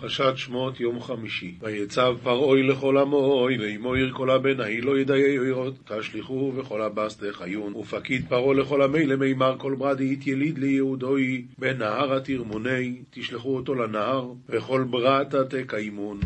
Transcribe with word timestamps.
פרשת 0.00 0.32
שמות 0.36 0.80
יום 0.80 1.00
חמישי. 1.00 1.54
ויצב 1.60 2.16
פרעוי 2.22 2.62
לכל 2.62 2.98
עמו, 2.98 3.48
לאמו 3.48 3.94
עיר 3.94 4.12
כל 4.12 4.30
הבנאי 4.30 4.80
לא 4.80 4.98
ידיי 4.98 5.38
עירות, 5.38 5.74
תשליכו 5.84 6.52
וכל 6.56 6.82
הבס 6.82 7.16
תחיון. 7.16 7.74
ופקיד 7.76 8.28
פרעה 8.28 8.54
לכל 8.54 8.82
עמי 8.82 9.06
למימר 9.06 9.58
כל 9.58 9.74
ברדית 9.78 10.26
יליד 10.26 10.58
ליהודוי, 10.58 11.44
בנהר 11.58 12.14
התרמוני, 12.14 13.02
תשלחו 13.10 13.56
אותו 13.56 13.74
לנהר, 13.74 14.32
וכל 14.48 14.84
ברתה 14.90 15.44
תקיימון. 15.44 16.20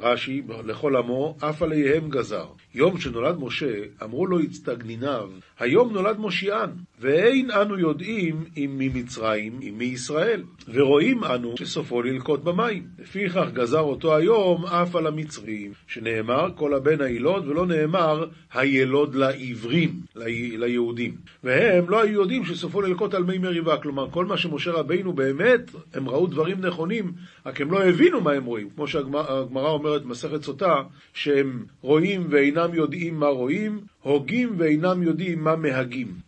רש"י, 0.00 0.42
לכל 0.64 0.96
עמו, 0.96 1.36
אף 1.40 1.62
עליהם 1.62 2.10
גזר. 2.10 2.46
יום 2.74 3.00
שנולד 3.00 3.36
משה, 3.38 3.74
אמרו 4.02 4.26
לו 4.26 4.40
הצטגניניו, 4.40 5.28
היום 5.58 5.92
נולד 5.92 6.18
מושיען, 6.18 6.70
ואין 7.00 7.50
אנו 7.50 7.78
יודעים 7.78 8.44
אם 8.56 8.70
ממצרים, 8.78 9.60
אם 9.62 9.74
מישראל, 9.78 10.42
ורואים 10.68 11.24
אנו 11.24 11.54
שסופו 11.58 12.02
ללקוט 12.02 12.40
במים. 12.40 12.82
לפיכך 12.98 13.46
גזר 13.52 13.80
אותו 13.80 14.16
היום 14.16 14.66
אף 14.66 14.96
על 14.96 15.06
המצרים, 15.06 15.72
שנאמר 15.86 16.48
כל 16.56 16.74
הבן 16.74 17.00
הילוד, 17.00 17.48
ולא 17.48 17.66
נאמר 17.66 18.26
הילוד 18.52 19.14
לעברים, 19.14 20.00
ליהודים. 20.56 21.14
והם 21.44 21.90
לא 21.90 22.02
היו 22.02 22.20
יודעים 22.20 22.44
שסופו 22.44 22.80
ללקוט 22.80 23.14
על 23.14 23.24
מי 23.24 23.38
מריבה, 23.38 23.76
כלומר 23.76 24.10
כל 24.10 24.24
מה 24.24 24.36
שמשה 24.36 24.72
רבינו 24.72 25.12
באמת, 25.12 25.70
הם 25.94 26.08
ראו 26.08 26.26
דברים 26.26 26.60
נכונים, 26.60 27.12
רק 27.46 27.60
הם 27.60 27.72
לא 27.72 27.84
הבינו 27.84 28.20
מה 28.20 28.32
הם 28.32 28.44
רואים, 28.44 28.70
כמו 28.70 28.86
שהגמרא 28.86 29.70
אומרת 29.70 30.02
במסכת 30.02 30.42
סוטה, 30.42 30.82
שהם 31.14 31.64
רואים 31.82 32.26
ואינם 32.30 32.63
יודעים 32.74 33.20
מה 33.20 33.26
רואים, 33.26 33.80
הוגים 34.02 34.54
ואינם 34.58 35.02
יודעים 35.02 35.44
מה 35.44 35.56
מהגים. 35.56 36.23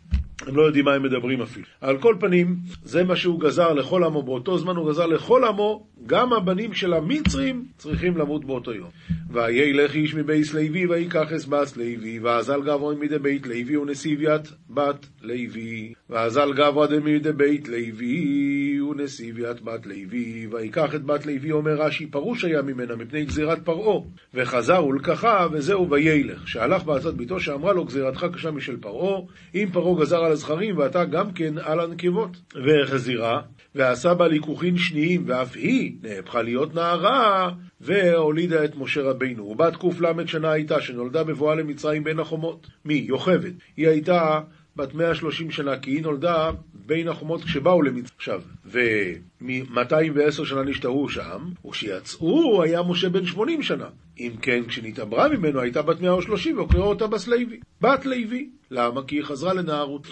הם 0.46 0.56
לא 0.56 0.62
יודעים 0.62 0.84
מה 0.84 0.94
הם 0.94 1.02
מדברים 1.02 1.42
אפילו. 1.42 1.66
על 1.80 1.98
כל 1.98 2.16
פנים, 2.20 2.56
זה 2.82 3.04
מה 3.04 3.16
שהוא 3.16 3.40
גזר 3.40 3.72
לכל 3.72 4.04
עמו, 4.04 4.22
באותו 4.22 4.58
זמן 4.58 4.76
הוא 4.76 4.90
גזר 4.90 5.06
לכל 5.06 5.44
עמו, 5.44 5.86
גם 6.06 6.32
הבנים 6.32 6.74
של 6.74 6.94
המצרים 6.94 7.64
צריכים 7.76 8.16
למות 8.16 8.44
באותו 8.44 8.72
יום. 8.74 8.90
וילך 9.30 9.94
איש 9.94 10.14
מבייס 10.14 10.54
לוי, 10.54 10.86
ויקח 10.86 11.32
אסבס 11.32 11.76
לוי, 11.76 12.18
ואזל 12.22 12.62
גבוה 12.62 12.94
מדי 12.94 13.18
בית 13.18 13.46
לוי 13.46 13.76
ונסיביית 13.76 14.52
בת 14.70 15.06
לוי, 15.22 15.92
ואזל 16.10 16.52
גבוה 16.52 16.86
מדי 17.04 17.32
בית 17.32 17.68
לוי 17.68 18.80
ונסיביית 18.80 19.60
בת 19.60 19.86
לוי, 19.86 20.46
ויקח 20.50 20.94
את 20.94 21.04
בת 21.04 21.26
לוי, 21.26 21.52
אומר 21.52 21.74
רש"י, 21.74 22.06
פרוש 22.06 22.44
היה 22.44 22.62
ממנה 22.62 22.96
מפני 22.96 23.24
גזירת 23.24 23.64
פרעה, 23.64 24.00
וחזר 24.34 24.84
ולקחה, 24.84 25.46
וזהו 25.52 25.90
וילך, 25.90 26.48
שהלך 26.48 26.84
בעצת 26.84 27.14
ביתו, 27.14 27.40
שאמרה 27.40 27.72
לו 27.72 27.84
גזירתך 27.84 28.26
קשה 28.32 28.50
משל 28.50 28.76
פרעה, 28.76 29.20
אם 29.54 29.68
פרעה 29.72 30.00
גזר 30.00 30.24
על 30.24 30.32
הזכרים, 30.36 30.78
ואתה 30.78 31.04
גם 31.04 31.32
כן 31.32 31.54
על 31.58 31.80
הנקבות. 31.80 32.36
והחזירה, 32.64 33.40
ועשה 33.74 34.14
בה 34.14 34.28
ליכוחין 34.28 34.78
שניים, 34.78 35.24
ואף 35.26 35.56
היא 35.56 35.96
נהפכה 36.02 36.42
להיות 36.42 36.74
נערה, 36.74 37.50
והולידה 37.80 38.64
את 38.64 38.76
משה 38.76 39.02
רבינו. 39.02 39.44
ובת 39.44 39.76
קל 39.76 40.26
שנה 40.26 40.50
הייתה, 40.50 40.80
שנולדה 40.80 41.24
בבואה 41.24 41.54
למצרים 41.54 42.04
בין 42.04 42.18
החומות. 42.18 42.66
מי? 42.84 42.94
יוכבד. 42.94 43.52
היא 43.76 43.88
הייתה 43.88 44.40
בת 44.76 44.94
130 44.94 45.50
שנה, 45.50 45.78
כי 45.78 45.90
היא 45.90 46.02
נולדה 46.02 46.50
בין 46.74 47.08
החומות 47.08 47.44
כשבאו 47.44 47.82
למצרים. 47.82 48.06
עכשיו, 48.16 48.42
ו-210 48.64 50.44
שנה 50.44 50.62
נשתהו 50.62 51.08
שם, 51.08 51.50
וכשיצאו 51.66 52.62
היה 52.62 52.82
משה 52.82 53.08
בן 53.08 53.26
80 53.26 53.62
שנה. 53.62 53.86
אם 54.18 54.32
כן, 54.42 54.62
כשנתעברה 54.68 55.28
ממנו 55.28 55.60
הייתה 55.60 55.82
בת 55.82 56.00
130, 56.00 56.58
וקראו 56.58 56.88
אותה 56.88 57.06
בס 57.06 57.28
לוי. 57.28 57.60
בת 57.80 58.06
לוי. 58.06 58.50
למה? 58.70 59.02
כי 59.02 59.16
היא 59.16 59.24
חזרה 59.24 59.54
לנערות. 59.54 60.06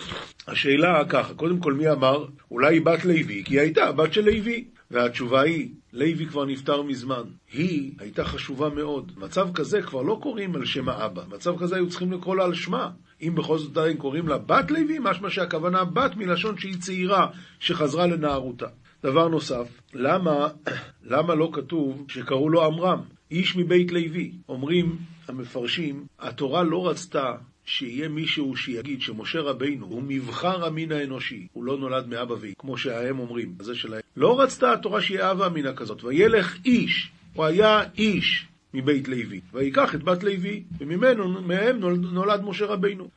השאלה 0.47 1.05
ככה, 1.09 1.35
קודם 1.35 1.59
כל 1.59 1.73
מי 1.73 1.91
אמר? 1.91 2.27
אולי 2.51 2.75
היא 2.75 2.83
בת 2.83 3.05
לוי, 3.05 3.43
כי 3.45 3.55
היא 3.55 3.61
הייתה 3.61 3.93
בת 3.93 4.13
של 4.13 4.25
לוי. 4.25 4.65
והתשובה 4.91 5.41
היא, 5.41 5.69
לוי 5.93 6.27
כבר 6.27 6.45
נפטר 6.45 6.83
מזמן. 6.83 7.23
היא 7.53 7.93
הייתה 7.99 8.25
חשובה 8.25 8.69
מאוד. 8.69 9.13
מצב 9.17 9.49
כזה 9.55 9.83
כבר 9.83 10.03
לא 10.03 10.19
קוראים 10.23 10.55
על 10.55 10.65
שם 10.65 10.89
האבא. 10.89 11.23
מצב 11.31 11.59
כזה 11.59 11.77
היו 11.77 11.89
צריכים 11.89 12.13
לקרוא 12.13 12.37
לה 12.37 12.45
על 12.45 12.55
שמה. 12.55 12.91
אם 13.29 13.35
בכל 13.35 13.59
זאת 13.59 13.77
עדיין 13.77 13.97
קוראים 13.97 14.29
לה 14.29 14.39
בת 14.39 14.71
לוי, 14.71 14.99
משמע 15.01 15.31
שהכוונה 15.31 15.85
בת 15.85 16.17
מלשון 16.17 16.59
שהיא 16.59 16.77
צעירה, 16.77 17.27
שחזרה 17.61 18.07
לנערותה. 18.07 18.67
דבר 19.03 19.29
נוסף, 19.29 19.81
למה, 19.95 20.49
למה 21.13 21.35
לא 21.35 21.51
כתוב 21.53 22.05
שקראו 22.09 22.49
לו 22.49 22.65
עמרם, 22.65 23.01
איש 23.31 23.57
מבית 23.57 23.93
לוי? 23.93 24.33
אומרים 24.49 24.97
המפרשים, 25.29 26.07
התורה 26.19 26.63
לא 26.63 26.89
רצתה 26.89 27.33
שיהיה 27.65 28.09
מישהו 28.09 28.57
שיגיד 28.57 29.01
שמשה 29.01 29.41
רבינו 29.41 29.87
הוא 29.87 30.03
מבחר 30.07 30.65
המין 30.65 30.93
האנושי, 30.93 31.47
הוא 31.53 31.65
לא 31.65 31.77
נולד 31.79 32.09
מאבא 32.09 32.35
ואי, 32.41 32.55
כמו 32.59 32.77
שהם 32.79 33.19
אומרים, 33.19 33.55
זה 33.61 33.75
שלהם. 33.75 34.01
לא 34.17 34.41
רצתה 34.41 34.73
התורה 34.73 35.01
שיהיה 35.01 35.31
אבא 35.31 35.47
אמינה 35.47 35.73
כזאת, 35.73 36.05
וילך 36.05 36.57
איש, 36.65 37.11
הוא 37.35 37.45
היה 37.45 37.83
איש 37.99 38.47
מבית 38.75 39.09
לוי, 39.09 39.41
ויקח 39.53 39.95
את 39.95 40.03
בת 40.03 40.23
לוי, 40.23 40.63
וממנו, 40.81 41.29
מהם 41.43 41.81
נולד 42.13 42.43
משה 42.45 42.67
רבינו. 42.67 43.09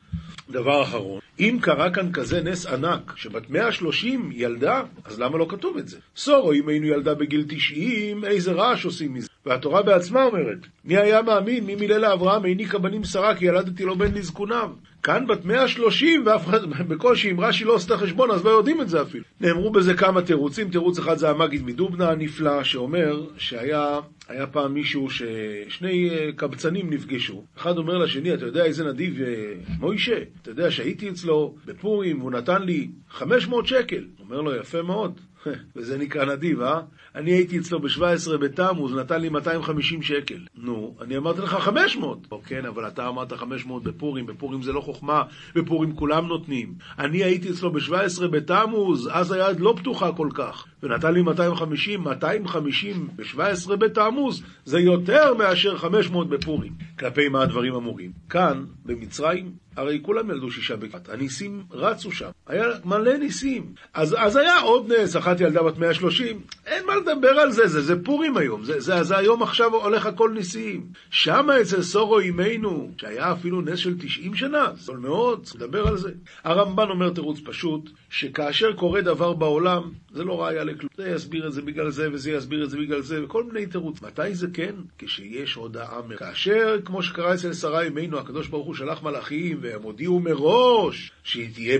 דבר 0.50 0.82
אחרון, 0.82 1.20
אם 1.40 1.58
קרה 1.60 1.90
כאן 1.90 2.12
כזה 2.12 2.42
נס 2.42 2.66
ענק, 2.66 3.12
שבת 3.16 3.50
130 3.50 4.30
ילדה, 4.32 4.82
אז 5.04 5.20
למה 5.20 5.38
לא 5.38 5.46
כתוב 5.48 5.76
את 5.76 5.88
זה? 5.88 5.98
סורו, 6.16 6.52
אם 6.52 6.68
היינו 6.68 6.86
ילדה 6.86 7.14
בגיל 7.14 7.44
90, 7.48 8.24
איזה 8.24 8.52
רעש 8.52 8.84
עושים 8.84 9.14
מזה? 9.14 9.27
והתורה 9.46 9.82
בעצמה 9.82 10.24
אומרת, 10.24 10.58
מי 10.84 10.96
היה 10.96 11.22
מאמין, 11.22 11.64
מי 11.64 11.74
מילל 11.74 11.98
לאברהם, 11.98 12.44
העניקה 12.44 12.78
בנים 12.78 13.04
שרה, 13.04 13.34
כי 13.34 13.44
ילדתי 13.44 13.84
לו 13.84 13.98
בן 13.98 14.14
לזקוניו. 14.14 14.70
כאן 15.02 15.26
בת 15.26 15.44
130, 15.44 16.22
ואף 16.26 16.46
אחד, 16.46 16.64
בקושי, 16.88 17.30
אם 17.30 17.40
רש"י 17.40 17.64
לא 17.64 17.74
עושה 17.74 17.96
חשבון, 17.96 18.30
אז 18.30 18.44
לא 18.44 18.50
יודעים 18.50 18.80
את 18.80 18.88
זה 18.88 19.02
אפילו. 19.02 19.24
נאמרו 19.40 19.70
בזה 19.70 19.94
כמה 19.94 20.22
תירוצים, 20.22 20.70
תירוץ 20.70 20.98
אחד 20.98 21.18
זה 21.18 21.30
המגיד 21.30 21.62
מדובנה 21.64 22.10
הנפלא, 22.10 22.64
שאומר 22.64 23.26
שהיה 23.38 24.00
היה 24.28 24.46
פעם 24.46 24.74
מישהו 24.74 25.08
ששני 25.10 26.10
אה, 26.10 26.30
קבצנים 26.36 26.90
נפגשו. 26.90 27.44
אחד 27.58 27.78
אומר 27.78 27.98
לשני, 27.98 28.34
אתה 28.34 28.46
יודע 28.46 28.64
איזה 28.64 28.84
נדיב 28.84 29.20
אה, 29.20 29.52
מוישה? 29.78 30.18
אתה 30.42 30.50
יודע 30.50 30.70
שהייתי 30.70 31.10
אצלו 31.10 31.54
בפורים 31.66 32.20
והוא 32.20 32.30
נתן 32.30 32.62
לי 32.62 32.88
500 33.10 33.66
שקל. 33.66 34.04
אומר 34.20 34.40
לו, 34.40 34.54
יפה 34.54 34.82
מאוד. 34.82 35.20
וזה 35.76 35.98
נקרא 35.98 36.24
נדיב, 36.24 36.60
אה? 36.60 36.80
אני 37.14 37.30
הייתי 37.30 37.58
אצלו 37.58 37.80
ב-17 37.80 38.36
בתמוז, 38.40 38.94
נתן 38.94 39.20
לי 39.20 39.28
250 39.28 40.02
שקל. 40.02 40.38
נו, 40.56 40.96
אני 41.00 41.16
אמרתי 41.16 41.40
לך 41.40 41.54
500. 41.54 42.26
או 42.30 42.42
כן, 42.42 42.66
אבל 42.66 42.88
אתה 42.88 43.08
אמרת 43.08 43.32
500 43.32 43.82
בפורים, 43.82 44.26
בפורים 44.26 44.62
זה 44.62 44.72
לא 44.72 44.80
חוכמה, 44.80 45.22
בפורים 45.54 45.96
כולם 45.96 46.26
נותנים. 46.26 46.74
אני 46.98 47.24
הייתי 47.24 47.50
אצלו 47.50 47.72
ב-17 47.72 48.26
בתמוז, 48.30 49.08
אז 49.12 49.32
היד 49.32 49.60
לא 49.60 49.74
פתוחה 49.76 50.12
כל 50.12 50.28
כך, 50.34 50.64
ונתן 50.82 51.14
לי 51.14 51.22
250, 51.22 52.04
250 52.04 53.08
ב-17 53.16 53.76
בתמוז, 53.76 54.42
זה 54.64 54.78
יותר 54.78 55.34
מאשר 55.34 55.76
500 55.76 56.28
בפורים. 56.28 56.72
כלפי 56.98 57.28
מה 57.28 57.42
הדברים 57.42 57.74
אמורים? 57.74 58.12
כאן, 58.30 58.64
במצרים, 58.86 59.52
הרי 59.78 59.98
כולם 60.02 60.30
ילדו 60.30 60.50
שישה 60.50 60.76
בקעת, 60.76 61.08
הניסים 61.08 61.62
רצו 61.70 62.12
שם, 62.12 62.30
היה 62.46 62.64
מלא 62.84 63.16
ניסים. 63.16 63.72
אז, 63.94 64.16
אז 64.18 64.36
היה 64.36 64.60
עוד 64.60 64.92
נס, 64.92 65.16
אחת 65.16 65.40
ילדה 65.40 65.62
בת 65.62 65.78
130, 65.78 66.40
אין 66.66 66.86
מה 66.86 66.96
לדבר 66.96 67.28
על 67.28 67.50
זה, 67.50 67.66
זה, 67.66 67.80
זה 67.80 68.04
פורים 68.04 68.36
היום, 68.36 68.64
זה, 68.64 68.80
זה, 68.80 69.02
זה 69.02 69.16
היום 69.16 69.42
עכשיו 69.42 69.74
הולך 69.74 70.06
הכל 70.06 70.30
ניסים. 70.30 70.86
שמה 71.10 71.60
אצל 71.60 71.82
סורו 71.82 72.18
אימנו, 72.18 72.90
שהיה 72.96 73.32
אפילו 73.32 73.60
נס 73.60 73.78
של 73.78 73.98
90 73.98 74.34
שנה, 74.34 74.66
זול 74.76 74.98
מאוד, 74.98 75.46
לדבר 75.54 75.88
על 75.88 75.96
זה. 75.96 76.10
הרמב"ן 76.44 76.90
אומר 76.90 77.10
תירוץ 77.10 77.40
פשוט, 77.44 77.90
שכאשר 78.10 78.72
קורה 78.72 79.00
דבר 79.00 79.32
בעולם, 79.32 79.90
זה 80.12 80.24
לא 80.24 80.42
ראיה 80.42 80.64
לכלום. 80.64 80.90
זה 80.96 81.08
יסביר 81.08 81.46
את 81.46 81.52
זה 81.52 81.62
בגלל 81.62 81.90
זה, 81.90 82.08
וזה 82.12 82.30
יסביר 82.32 82.64
את 82.64 82.70
זה 82.70 82.78
בגלל 82.78 83.00
זה, 83.00 83.24
וכל 83.24 83.44
מיני 83.44 83.66
תירוץ. 83.66 84.02
מתי 84.02 84.34
זה 84.34 84.46
כן? 84.54 84.74
כשיש 84.98 85.54
הודעה 85.54 86.02
מ... 86.08 86.16
כאשר, 86.16 86.76
כמו 86.84 87.02
שקרה 87.02 87.34
אצל 87.34 87.52
שרה 87.52 87.82
אימנו, 87.82 88.18
הקדוש 88.18 88.48
ברוך 88.48 88.66
הוא 88.66 88.74
שלח 88.74 89.02
מלאכים, 89.02 89.58
והם 89.68 89.82
הודיעו 89.82 90.20
מראש 90.20 91.12
שהיא 91.24 91.54
תהיה 91.54 91.78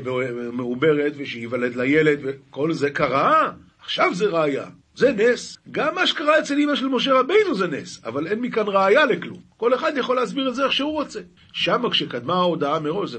מעוברת 0.52 1.12
ושייוולד 1.16 1.76
לילד, 1.76 2.18
וכל 2.22 2.72
זה 2.72 2.90
קרה. 2.90 3.52
עכשיו 3.80 4.14
זה 4.14 4.26
ראיה. 4.26 4.66
זה 4.94 5.12
נס. 5.12 5.58
גם 5.70 5.94
מה 5.94 6.06
שקרה 6.06 6.38
אצל 6.38 6.58
אמא 6.58 6.74
של 6.74 6.88
משה 6.88 7.14
רבינו 7.14 7.54
זה 7.54 7.66
נס, 7.66 8.04
אבל 8.04 8.26
אין 8.26 8.40
מכאן 8.40 8.64
ראיה 8.66 9.06
לכלום. 9.06 9.40
כל 9.56 9.74
אחד 9.74 9.92
יכול 9.96 10.16
להסביר 10.16 10.48
את 10.48 10.54
זה 10.54 10.64
איך 10.64 10.72
שהוא 10.72 10.92
רוצה. 10.92 11.20
שמה 11.52 11.90
כשקדמה 11.90 12.34
ההודעה 12.34 12.80
מראש 12.80 13.10
זה... 13.10 13.18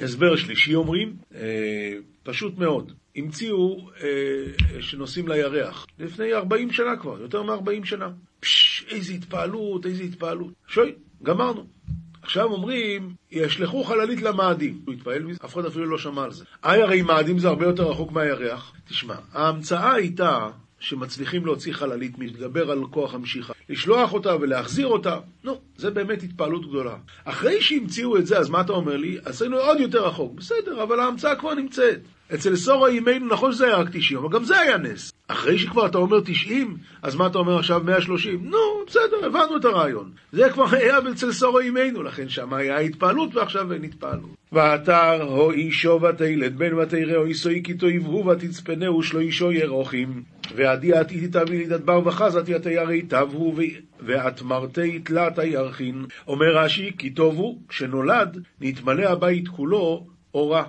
הסבר 0.00 0.36
שלישי 0.36 0.74
אומרים, 0.74 1.16
אה, 1.34 1.92
פשוט 2.22 2.58
מאוד. 2.58 2.92
המציאו 3.16 3.90
אה, 4.00 4.80
שנוסעים 4.80 5.28
לירח. 5.28 5.86
לפני 5.98 6.32
40 6.32 6.72
שנה 6.72 6.96
כבר, 6.96 7.20
יותר 7.20 7.42
מ-40 7.42 7.84
שנה. 7.84 8.08
פשש, 8.40 8.84
איזה 8.90 9.12
התפעלות, 9.12 9.86
איזה 9.86 10.02
התפעלות. 10.02 10.52
שוי, 10.68 10.92
גמרנו. 11.22 11.66
עכשיו 12.22 12.44
אומרים, 12.44 13.14
ישלחו 13.30 13.84
חללית 13.84 14.22
למאדים. 14.22 14.80
הוא 14.86 14.94
התפעל 14.94 15.22
מזה? 15.22 15.38
אף 15.44 15.54
אחד 15.54 15.66
אפילו 15.66 15.86
לא 15.86 15.98
שמע 15.98 16.24
על 16.24 16.32
זה. 16.32 16.44
איי, 16.64 16.82
הרי 16.82 17.02
מאדים 17.02 17.38
זה 17.38 17.48
הרבה 17.48 17.66
יותר 17.66 17.90
רחוק 17.90 18.12
מהירח. 18.12 18.72
תשמע, 18.88 19.14
ההמצאה 19.32 19.92
הייתה 19.92 20.48
שמצליחים 20.80 21.46
להוציא 21.46 21.72
חללית 21.72 22.18
מתגבר 22.18 22.70
על 22.70 22.84
כוח 22.90 23.14
המשיכה, 23.14 23.52
לשלוח 23.68 24.12
אותה 24.12 24.36
ולהחזיר 24.36 24.86
אותה, 24.86 25.18
נו, 25.44 25.60
זה 25.76 25.90
באמת 25.90 26.22
התפעלות 26.22 26.68
גדולה. 26.68 26.96
אחרי 27.24 27.62
שהמציאו 27.62 28.16
את 28.16 28.26
זה, 28.26 28.38
אז 28.38 28.50
מה 28.50 28.60
אתה 28.60 28.72
אומר 28.72 28.96
לי? 28.96 29.18
עשינו 29.24 29.56
עוד 29.56 29.80
יותר 29.80 30.06
רחוק. 30.06 30.32
בסדר, 30.34 30.82
אבל 30.82 31.00
ההמצאה 31.00 31.36
כבר 31.36 31.54
נמצאת. 31.54 32.00
אצל 32.34 32.56
סורו 32.56 32.86
אימנו, 32.86 33.26
נכון 33.26 33.52
שזה 33.52 33.66
היה 33.66 33.76
רק 33.76 33.88
90, 33.92 34.20
אבל 34.20 34.28
גם 34.32 34.44
זה 34.44 34.58
היה 34.58 34.78
נס. 34.78 35.12
אחרי 35.28 35.58
שכבר 35.58 35.86
אתה 35.86 35.98
אומר 35.98 36.20
90, 36.20 36.76
אז 37.02 37.14
מה 37.14 37.26
אתה 37.26 37.38
אומר 37.38 37.58
עכשיו 37.58 37.80
130? 37.84 38.40
נו, 38.44 38.58
בסדר, 38.86 39.26
הבנו 39.26 39.56
את 39.56 39.64
הרעיון. 39.64 40.10
זה 40.32 40.50
כבר 40.52 40.64
היה 40.70 40.98
אצל 41.12 41.32
סורו 41.32 41.58
אימנו, 41.58 42.02
לכן 42.02 42.28
שם 42.28 42.54
היה 42.54 42.78
התפעלות 42.78 43.34
ועכשיו 43.34 43.72
אין 43.72 43.84
התפעלות. 43.84 44.42
ואתר 44.52 45.22
הו 45.22 45.50
אישו 45.50 46.00
ותלד 46.02 46.58
בן 46.58 46.74
ותרא 46.74 47.24
איסוי 47.24 47.60
כי 47.64 47.74
תאיבהו 47.74 48.26
ותצפנהו 48.26 49.02
שלו 49.02 49.20
אישו 49.20 49.52
ירוחים 49.52 50.22
ועדי 50.56 50.92
עתידי 50.92 51.28
תביא 51.28 51.58
לי 51.58 51.66
דבר 51.66 52.06
וחזת 52.06 52.48
יתיירי 52.48 53.02
תבהו 53.02 53.56
ואת 54.00 54.42
מרתי 54.42 54.98
תלת 54.98 55.38
הירחין 55.38 56.04
אומר 56.28 56.56
רש"י 56.56 56.92
כי 56.98 57.10
טובו 57.10 57.58
כשנולד 57.68 58.42
נתמלא 58.60 59.02
הבית 59.02 59.48
כולו 59.48 60.06
אורה 60.34 60.64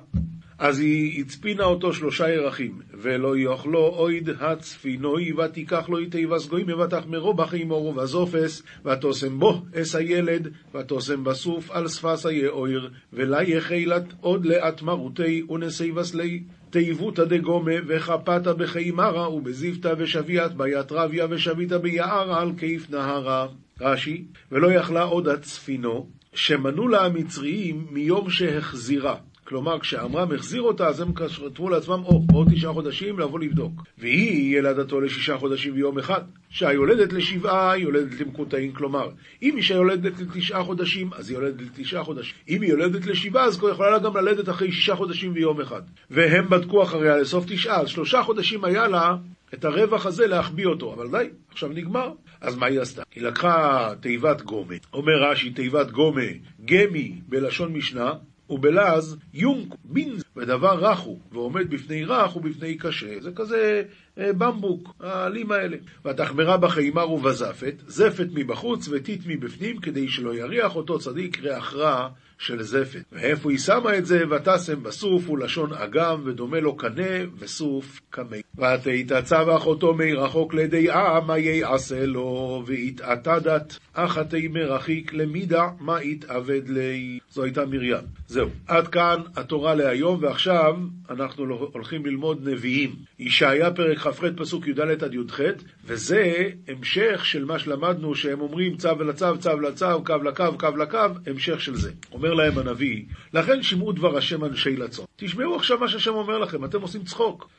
אז 0.59 0.79
היא 0.79 1.21
הצפינה 1.21 1.63
אותו 1.63 1.93
שלושה 1.93 2.29
ירחים, 2.29 2.79
ולא 2.93 3.37
יאכלו 3.37 3.87
אויד 3.87 4.29
הצפינוי, 4.39 5.33
ותיקח 5.33 5.89
לו 5.89 5.97
איתי 5.97 6.25
וסגוי 6.25 6.73
ותחמרו 6.73 7.33
בחימורו 7.33 7.95
וזופס, 7.95 8.63
ותוסם 8.85 9.39
בו 9.39 9.61
אס 9.75 9.95
הילד, 9.95 10.47
ותוסם 10.75 11.23
בסוף 11.23 11.71
על 11.71 11.87
שפס 11.87 12.25
היאויר, 12.25 12.89
ולה 13.13 13.43
יחילת 13.43 14.13
עוד 14.21 14.45
לאט 14.45 14.81
מרותי 14.81 15.43
ונסי 15.49 15.91
וסלי. 15.91 16.43
תיבותא 16.69 17.23
דגומה 17.23 17.71
וחפתה 17.87 18.53
בחיימרה 18.53 19.29
ובזיבתא 19.33 19.93
ושביעת 19.97 20.57
ביית 20.57 20.91
רביה 20.91 21.27
ושביתה 21.29 21.77
ביערה 21.77 22.41
על 22.41 22.51
כיף 22.57 22.89
נהרה. 22.89 23.47
רש"י, 23.81 24.25
ולא 24.51 24.71
יכלה 24.71 25.01
עוד 25.01 25.27
הצפינו, 25.27 26.09
שמנו 26.33 26.87
לה 26.87 27.05
המצריים 27.05 27.87
מיום 27.91 28.29
שהחזירה. 28.29 29.15
כלומר, 29.43 29.79
כשעמרם 29.79 30.31
החזיר 30.31 30.61
אותה, 30.61 30.87
אז 30.87 31.01
הם 31.01 31.13
כתבו 31.13 31.69
לעצמם, 31.69 32.01
או, 32.05 32.25
עוד 32.33 32.47
תשעה 32.51 32.73
חודשים 32.73 33.19
לבוא 33.19 33.39
לבדוק. 33.39 33.83
והיא 33.97 34.57
ילדתו 34.57 35.01
לשישה 35.01 35.37
חודשים 35.37 35.73
ויום 35.73 35.99
אחד. 35.99 36.21
שהיולדת 36.49 37.13
לשבעה, 37.13 37.77
יולדת 37.77 38.19
למקוטעים, 38.19 38.71
כלומר, 38.71 39.09
אם 39.41 39.57
אישה 39.57 39.73
יולדת 39.73 40.19
לתשעה 40.19 40.63
חודשים, 40.63 41.09
אז 41.13 41.29
היא 41.29 41.37
יולדת 41.37 41.61
לתשעה 41.61 42.03
חודשים. 42.03 42.35
אם 42.49 42.61
היא 42.61 42.69
יולדת 42.69 43.05
לשבעה, 43.05 43.45
אז 43.45 43.63
היא 43.63 43.71
יכולה 43.71 43.91
לה 43.91 43.99
גם 43.99 44.17
ללדת 44.17 44.49
אחרי 44.49 44.71
שישה 44.71 44.95
חודשים 44.95 45.31
ויום 45.33 45.61
אחד. 45.61 45.81
והם 46.11 46.49
בדקו 46.49 46.83
אחריה 46.83 47.17
לסוף 47.17 47.45
תשעה, 47.47 47.81
אז 47.81 47.89
שלושה 47.89 48.23
חודשים 48.23 48.65
היה 48.65 48.87
לה 48.87 49.15
את 49.53 49.65
הרווח 49.65 50.05
הזה 50.05 50.27
להחביא 50.27 50.65
אותו, 50.65 50.93
אבל 50.93 51.07
די, 51.11 51.29
עכשיו 51.51 51.69
נגמר. 51.69 52.11
אז 52.41 52.57
מה 52.57 52.65
היא 52.65 52.81
עשתה? 52.81 53.03
היא 53.15 53.23
לקחה 53.23 53.89
תיבת 53.99 54.41
גומה, 54.41 54.75
אומר 54.93 55.13
רש"י, 55.23 55.49
תיבת 55.49 55.91
גומה, 55.91 56.21
גמי 56.65 57.15
בלשון 57.27 57.73
משנה, 57.73 58.11
ובלעז 58.49 59.17
יונק 59.33 59.75
בינז, 59.83 60.23
ודבר 60.35 60.85
רך 60.85 60.99
הוא, 60.99 61.19
ועומד 61.31 61.69
בפני 61.69 62.05
רך 62.05 62.35
ובפני 62.35 62.77
קשה. 62.77 63.19
זה 63.19 63.31
כזה 63.35 63.83
אה, 64.17 64.33
במבוק, 64.33 64.95
העלים 64.99 65.51
האלה. 65.51 65.77
ותחמרה 66.05 66.57
בחימר 66.57 67.11
ובזפת, 67.11 67.75
זפת 67.87 68.27
מבחוץ 68.33 68.87
וטיט 68.91 69.21
מבפנים, 69.25 69.77
כדי 69.77 70.07
שלא 70.07 70.35
יריח 70.35 70.75
אותו 70.75 70.99
צדיק 70.99 71.39
ריח 71.39 71.73
רע 71.73 72.09
של 72.43 72.63
זפת. 72.63 73.03
ואיפה 73.11 73.51
היא 73.51 73.59
שמה 73.59 73.97
את 73.97 74.05
זה? 74.05 74.23
ותשם 74.29 74.83
בסוף 74.83 75.27
הוא 75.27 75.37
לשון 75.39 75.73
אגם, 75.73 76.21
ודומה 76.25 76.59
לו 76.59 76.77
קנה 76.77 77.17
וסוף 77.39 78.01
קמי. 78.09 78.41
ותתעצב 78.57 79.49
אחותו 79.49 79.93
מי 79.93 80.13
רחוק 80.13 80.53
לידי 80.53 80.91
עם, 80.91 81.27
מה 81.27 81.37
יעשה 81.37 82.05
לו, 82.05 82.63
והתעתדת 82.65 83.77
אחתי 83.93 84.47
מרחיק 84.47 85.13
למידה, 85.13 85.69
מה 85.79 86.03
יתאבד 86.03 86.69
לי. 86.69 87.19
זו 87.29 87.43
הייתה 87.43 87.65
מרים. 87.65 87.97
זהו. 88.27 88.49
עד 88.67 88.87
כאן 88.87 89.21
התורה 89.35 89.75
להיום, 89.75 90.23
ועכשיו 90.23 90.75
אנחנו 91.09 91.43
הולכים 91.73 92.05
ללמוד 92.05 92.47
נביאים. 92.49 92.95
ישעיה 93.19 93.71
פרק 93.71 93.97
כ"ח 93.97 94.23
פסוק 94.37 94.67
י"ד 94.67 94.79
עד 94.79 95.13
י"ח, 95.13 95.39
וזה 95.85 96.49
המשך 96.67 97.25
של 97.25 97.45
מה 97.45 97.59
שלמדנו, 97.59 98.15
שהם 98.15 98.41
אומרים 98.41 98.77
צו 98.77 98.97
ולצו, 98.99 99.37
צו 99.39 99.59
לצו, 99.59 100.03
קו 100.05 100.15
לקו, 100.23 100.57
קו 100.57 100.67
לקו, 100.77 100.97
המשך 101.27 101.61
של 101.61 101.75
זה. 101.75 101.91
אומר 102.11 102.32
להם 102.33 102.57
הנביא, 102.57 103.03
לכן 103.33 103.63
שמעו 103.63 103.91
דבר 103.91 104.17
השם 104.17 104.45
אנשי 104.45 104.75
לצון. 104.75 105.05
תשמעו 105.15 105.55
עכשיו 105.55 105.77
מה 105.77 105.87
שהשם 105.87 106.13
אומר 106.13 106.37
לכם, 106.37 106.65
אתם 106.65 106.81
עושים 106.81 107.03
צחוק. 107.03 107.49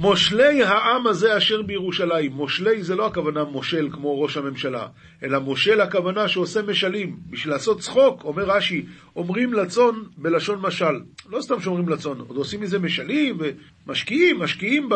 מושלי 0.00 0.62
העם 0.62 1.06
הזה 1.06 1.36
אשר 1.36 1.62
בירושלים. 1.62 2.32
מושלי 2.32 2.82
זה 2.82 2.96
לא 2.96 3.06
הכוונה 3.06 3.44
מושל 3.44 3.88
כמו 3.92 4.22
ראש 4.22 4.36
הממשלה, 4.36 4.86
אלא 5.22 5.38
מושל 5.38 5.80
הכוונה 5.80 6.28
שעושה 6.28 6.62
משלים. 6.62 7.16
בשביל 7.30 7.52
לעשות 7.52 7.80
צחוק, 7.80 8.24
אומר 8.24 8.44
רש"י, 8.44 8.86
אומרים 9.16 9.52
לצון 9.52 10.04
בלשון 10.16 10.58
משל. 10.60 11.00
לא 11.30 11.40
סתם 11.40 11.60
שאומרים 11.60 11.88
לצון, 11.88 12.20
עוד 12.20 12.36
עושים 12.36 12.60
מזה 12.60 12.78
משלים 12.78 13.38
ומשקיעים, 13.86 14.38
משקיעים 14.38 14.88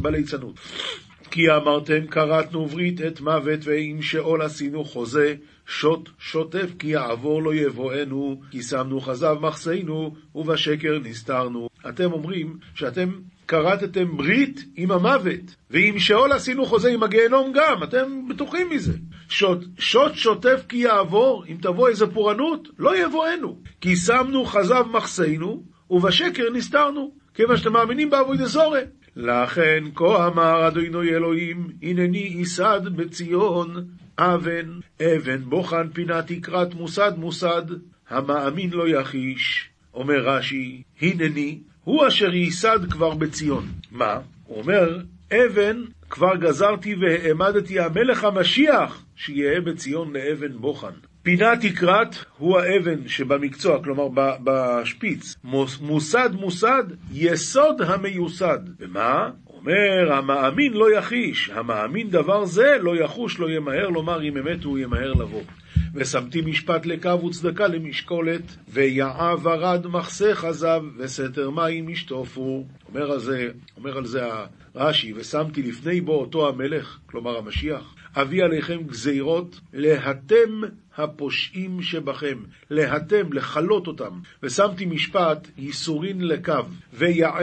בליצנות. 0.00 0.60
כי 1.30 1.50
אמרתם 1.50 2.06
כרתנו 2.06 2.66
ברית 2.66 3.00
את 3.00 3.20
מוות 3.20 3.60
ועם 3.62 4.02
שאול 4.02 4.42
עשינו 4.42 4.84
חוזה 4.84 5.34
שוט 5.68 6.10
שוטף 6.18 6.70
כי 6.78 6.88
יעבור 6.88 7.42
לא 7.42 7.54
יבואנו 7.54 8.40
כי 8.50 8.62
שמנו 8.62 9.00
חזב 9.00 9.36
מחסנו 9.40 10.14
ובשקר 10.34 10.98
נסתרנו. 11.04 11.68
אתם 11.88 12.12
אומרים 12.12 12.56
שאתם 12.74 13.08
כרתתם 13.48 14.16
ברית 14.16 14.64
עם 14.76 14.90
המוות, 14.90 15.56
ועם 15.70 15.98
שאול 15.98 16.32
עשינו 16.32 16.66
חוזה 16.66 16.90
עם 16.92 17.02
הגיהנום 17.02 17.52
גם, 17.54 17.82
אתם 17.82 18.28
בטוחים 18.28 18.70
מזה. 18.70 18.92
שוט, 19.28 19.64
שוט 19.78 20.14
שוטף 20.14 20.64
כי 20.68 20.76
יעבור, 20.76 21.44
אם 21.48 21.56
תבוא 21.62 21.88
איזה 21.88 22.06
פורענות, 22.06 22.68
לא 22.78 23.04
יבואנו. 23.04 23.58
כי 23.80 23.96
שמנו 23.96 24.44
חזב 24.44 24.84
מחסנו, 24.92 25.62
ובשקר 25.90 26.44
נסתרנו, 26.52 27.12
כיוון 27.34 27.56
שאתם 27.56 27.72
מאמינים 27.72 28.10
באבוי 28.10 28.36
דזורי. 28.36 28.80
לכן 29.16 29.84
כה 29.94 30.26
אמר 30.26 30.68
אדוני 30.68 31.10
אלוהים, 31.10 31.66
הנני 31.82 32.18
ייסד 32.18 32.80
בציון 32.96 33.84
אבן, 34.18 34.80
אבן 35.02 35.40
בוחן 35.44 35.88
פינה 35.88 36.22
תקרת 36.22 36.74
מוסד 36.74 37.12
מוסד, 37.16 37.62
המאמין 38.10 38.70
לא 38.70 38.88
יחיש. 38.88 39.68
אומר 39.94 40.18
רש"י, 40.28 40.82
הנני, 41.02 41.58
הוא 41.84 42.08
אשר 42.08 42.34
ייסד 42.34 42.90
כבר 42.90 43.14
בציון. 43.14 43.66
מה? 43.90 44.18
הוא 44.44 44.62
אומר, 44.62 44.98
אבן 45.32 45.84
כבר 46.10 46.36
גזרתי 46.36 46.94
והעמדתי 46.94 47.80
המלך 47.80 48.24
המשיח 48.24 49.04
שיהיה 49.16 49.60
בציון 49.60 50.12
לאבן 50.12 50.52
בוחן. 50.52 50.92
פינה 51.22 51.52
תקרת 51.60 52.16
הוא 52.38 52.58
האבן 52.58 53.08
שבמקצוע, 53.08 53.82
כלומר 53.84 54.08
בשפיץ. 54.44 55.34
מוסד 55.80 56.30
מוסד, 56.32 56.84
יסוד 57.12 57.82
המיוסד. 57.82 58.58
ומה? 58.78 59.30
אומר, 59.60 60.12
המאמין 60.12 60.72
לא 60.72 60.98
יחיש, 60.98 61.50
המאמין 61.54 62.10
דבר 62.10 62.44
זה 62.44 62.76
לא 62.80 62.96
יחוש, 62.96 63.38
לא 63.38 63.50
ימהר 63.50 63.88
לומר 63.88 64.22
אם 64.22 64.36
אמת 64.36 64.64
הוא 64.64 64.78
ימהר 64.78 65.12
לבוא. 65.12 65.42
ושמתי 65.94 66.40
משפט 66.40 66.86
לקו 66.86 67.24
וצדקה 67.24 67.66
למשקולת, 67.66 68.56
ויעב 68.68 69.48
ארד 69.48 69.86
מחסה 69.86 70.34
חזב, 70.34 70.82
וסתר 70.98 71.50
מים 71.50 71.88
ישטופו. 71.88 72.64
אומר 72.88 73.12
אומר 73.76 73.98
על 73.98 74.06
זה 74.06 74.28
רש"י, 74.74 75.12
ושמתי 75.16 75.62
לפני 75.62 76.00
בו 76.00 76.20
אותו 76.20 76.48
המלך, 76.48 76.98
כלומר 77.06 77.36
המשיח, 77.38 77.94
אביא 78.16 78.44
עליכם 78.44 78.82
גזירות, 78.82 79.60
להתם 79.72 80.60
הפושעים 80.96 81.82
שבכם, 81.82 82.38
להתם, 82.70 83.32
לכלות 83.32 83.86
אותם. 83.86 84.20
ושמתי 84.42 84.84
משפט, 84.86 85.48
ייסורין 85.58 86.20
לקו, 86.20 86.52
ויעה, 86.92 87.38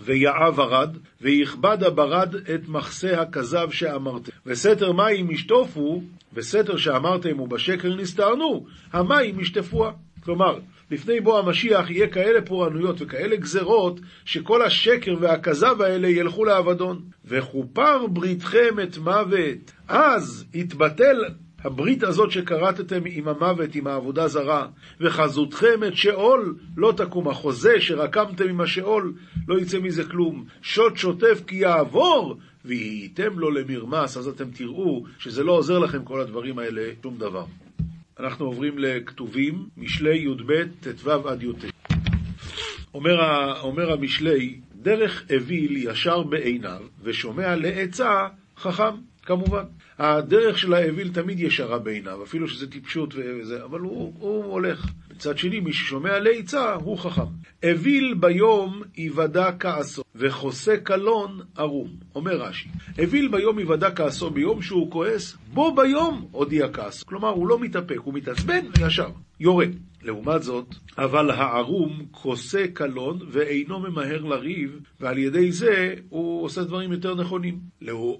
ויעב 0.00 0.60
ארד, 0.60 0.96
ויכבד 1.20 1.82
הברד 1.82 2.34
את 2.34 2.68
מחסה 2.68 3.20
הכזב 3.20 3.70
שאמרתם. 3.70 4.30
וסתר 4.46 4.92
מים 4.92 5.30
ישטופו, 5.30 6.02
וסתר 6.34 6.76
שאמרתם 6.76 7.40
ובשקר 7.40 7.96
נסתרנו, 7.96 8.66
המים 8.92 9.40
ישטפוה. 9.40 9.92
כלומר, 10.24 10.58
לפני 10.90 11.20
בוא 11.20 11.38
המשיח 11.38 11.90
יהיה 11.90 12.08
כאלה 12.08 12.42
פורענויות 12.42 12.96
וכאלה 13.02 13.36
גזרות, 13.36 14.00
שכל 14.24 14.62
השקר 14.62 15.16
והכזב 15.20 15.82
האלה 15.82 16.08
ילכו 16.08 16.44
לאבדון. 16.44 17.02
וכופר 17.24 18.06
בריתכם 18.06 18.80
את 18.82 18.98
מוות. 18.98 19.72
אז 19.88 20.44
יתבטל 20.54 21.24
הברית 21.64 22.02
הזאת 22.02 22.30
שכרתתם 22.30 23.02
עם 23.06 23.28
המוות, 23.28 23.74
עם 23.74 23.86
העבודה 23.86 24.28
זרה, 24.28 24.66
וחזותכם 25.00 25.84
את 25.86 25.96
שאול, 25.96 26.56
לא 26.76 26.92
תקום. 26.96 27.28
החוזה 27.28 27.80
שרקמתם 27.80 28.48
עם 28.48 28.60
השאול, 28.60 29.12
לא 29.48 29.60
יצא 29.60 29.78
מזה 29.78 30.04
כלום. 30.04 30.44
שוט 30.62 30.96
שוטף 30.96 31.42
כי 31.46 31.56
יעבור, 31.56 32.38
והייתם 32.64 33.38
לו 33.38 33.50
למרמס, 33.50 34.16
אז 34.16 34.28
אתם 34.28 34.50
תראו 34.50 35.04
שזה 35.18 35.44
לא 35.44 35.52
עוזר 35.52 35.78
לכם 35.78 36.04
כל 36.04 36.20
הדברים 36.20 36.58
האלה, 36.58 36.90
שום 37.02 37.18
דבר. 37.18 37.44
אנחנו 38.20 38.46
עוברים 38.46 38.78
לכתובים, 38.78 39.68
משלי 39.76 40.18
י"ב, 40.18 40.62
ט"ו 40.80 41.28
עד 41.28 41.42
י"ט. 41.42 41.64
אומר, 42.94 43.18
אומר 43.60 43.92
המשלי, 43.92 44.60
דרך 44.74 45.24
אוויל 45.34 45.76
ישר 45.76 46.22
בעיניו, 46.22 46.80
ושומע 47.02 47.56
לעצה 47.56 48.28
חכם, 48.56 48.94
כמובן. 49.22 49.64
הדרך 49.98 50.58
של 50.58 50.74
האוויל 50.74 51.08
תמיד 51.08 51.40
ישרה 51.40 51.78
בעיניו, 51.78 52.22
אפילו 52.22 52.48
שזה 52.48 52.70
טיפשות 52.70 53.14
וזה, 53.14 53.64
אבל 53.64 53.80
הוא, 53.80 54.14
הוא 54.18 54.44
הולך. 54.44 54.86
צד 55.18 55.38
שני, 55.38 55.60
מי 55.60 55.72
ששומע 55.72 56.18
לעצה 56.18 56.74
הוא 56.74 56.98
חכם. 56.98 57.22
אוויל 57.64 58.14
ביום 58.14 58.82
יוודע 58.96 59.50
כעסו, 59.58 60.02
וחוסה 60.14 60.76
קלון 60.76 61.40
ערום. 61.56 61.88
אומר 62.14 62.36
רש"י, 62.36 62.68
אוויל 63.02 63.28
ביום 63.28 63.58
יוודע 63.58 63.90
כעסו, 63.90 64.30
ביום 64.30 64.62
שהוא 64.62 64.90
כועס, 64.90 65.36
בו 65.54 65.74
ביום 65.74 66.28
הודיע 66.30 66.68
כעסו. 66.72 67.06
כלומר, 67.06 67.28
הוא 67.28 67.48
לא 67.48 67.58
מתאפק, 67.58 67.98
הוא 67.98 68.14
מתעצבן 68.14 68.66
וישר, 68.78 69.10
יורד. 69.40 69.70
לעומת 70.02 70.42
זאת, 70.42 70.74
אבל 70.98 71.30
הערום 71.30 72.06
כוסה 72.10 72.64
קלון 72.72 73.18
ואינו 73.28 73.80
ממהר 73.80 74.24
לריב, 74.24 74.80
ועל 75.00 75.18
ידי 75.18 75.52
זה 75.52 75.94
הוא 76.08 76.44
עושה 76.44 76.64
דברים 76.64 76.92
יותר 76.92 77.14
נכונים. 77.14 77.58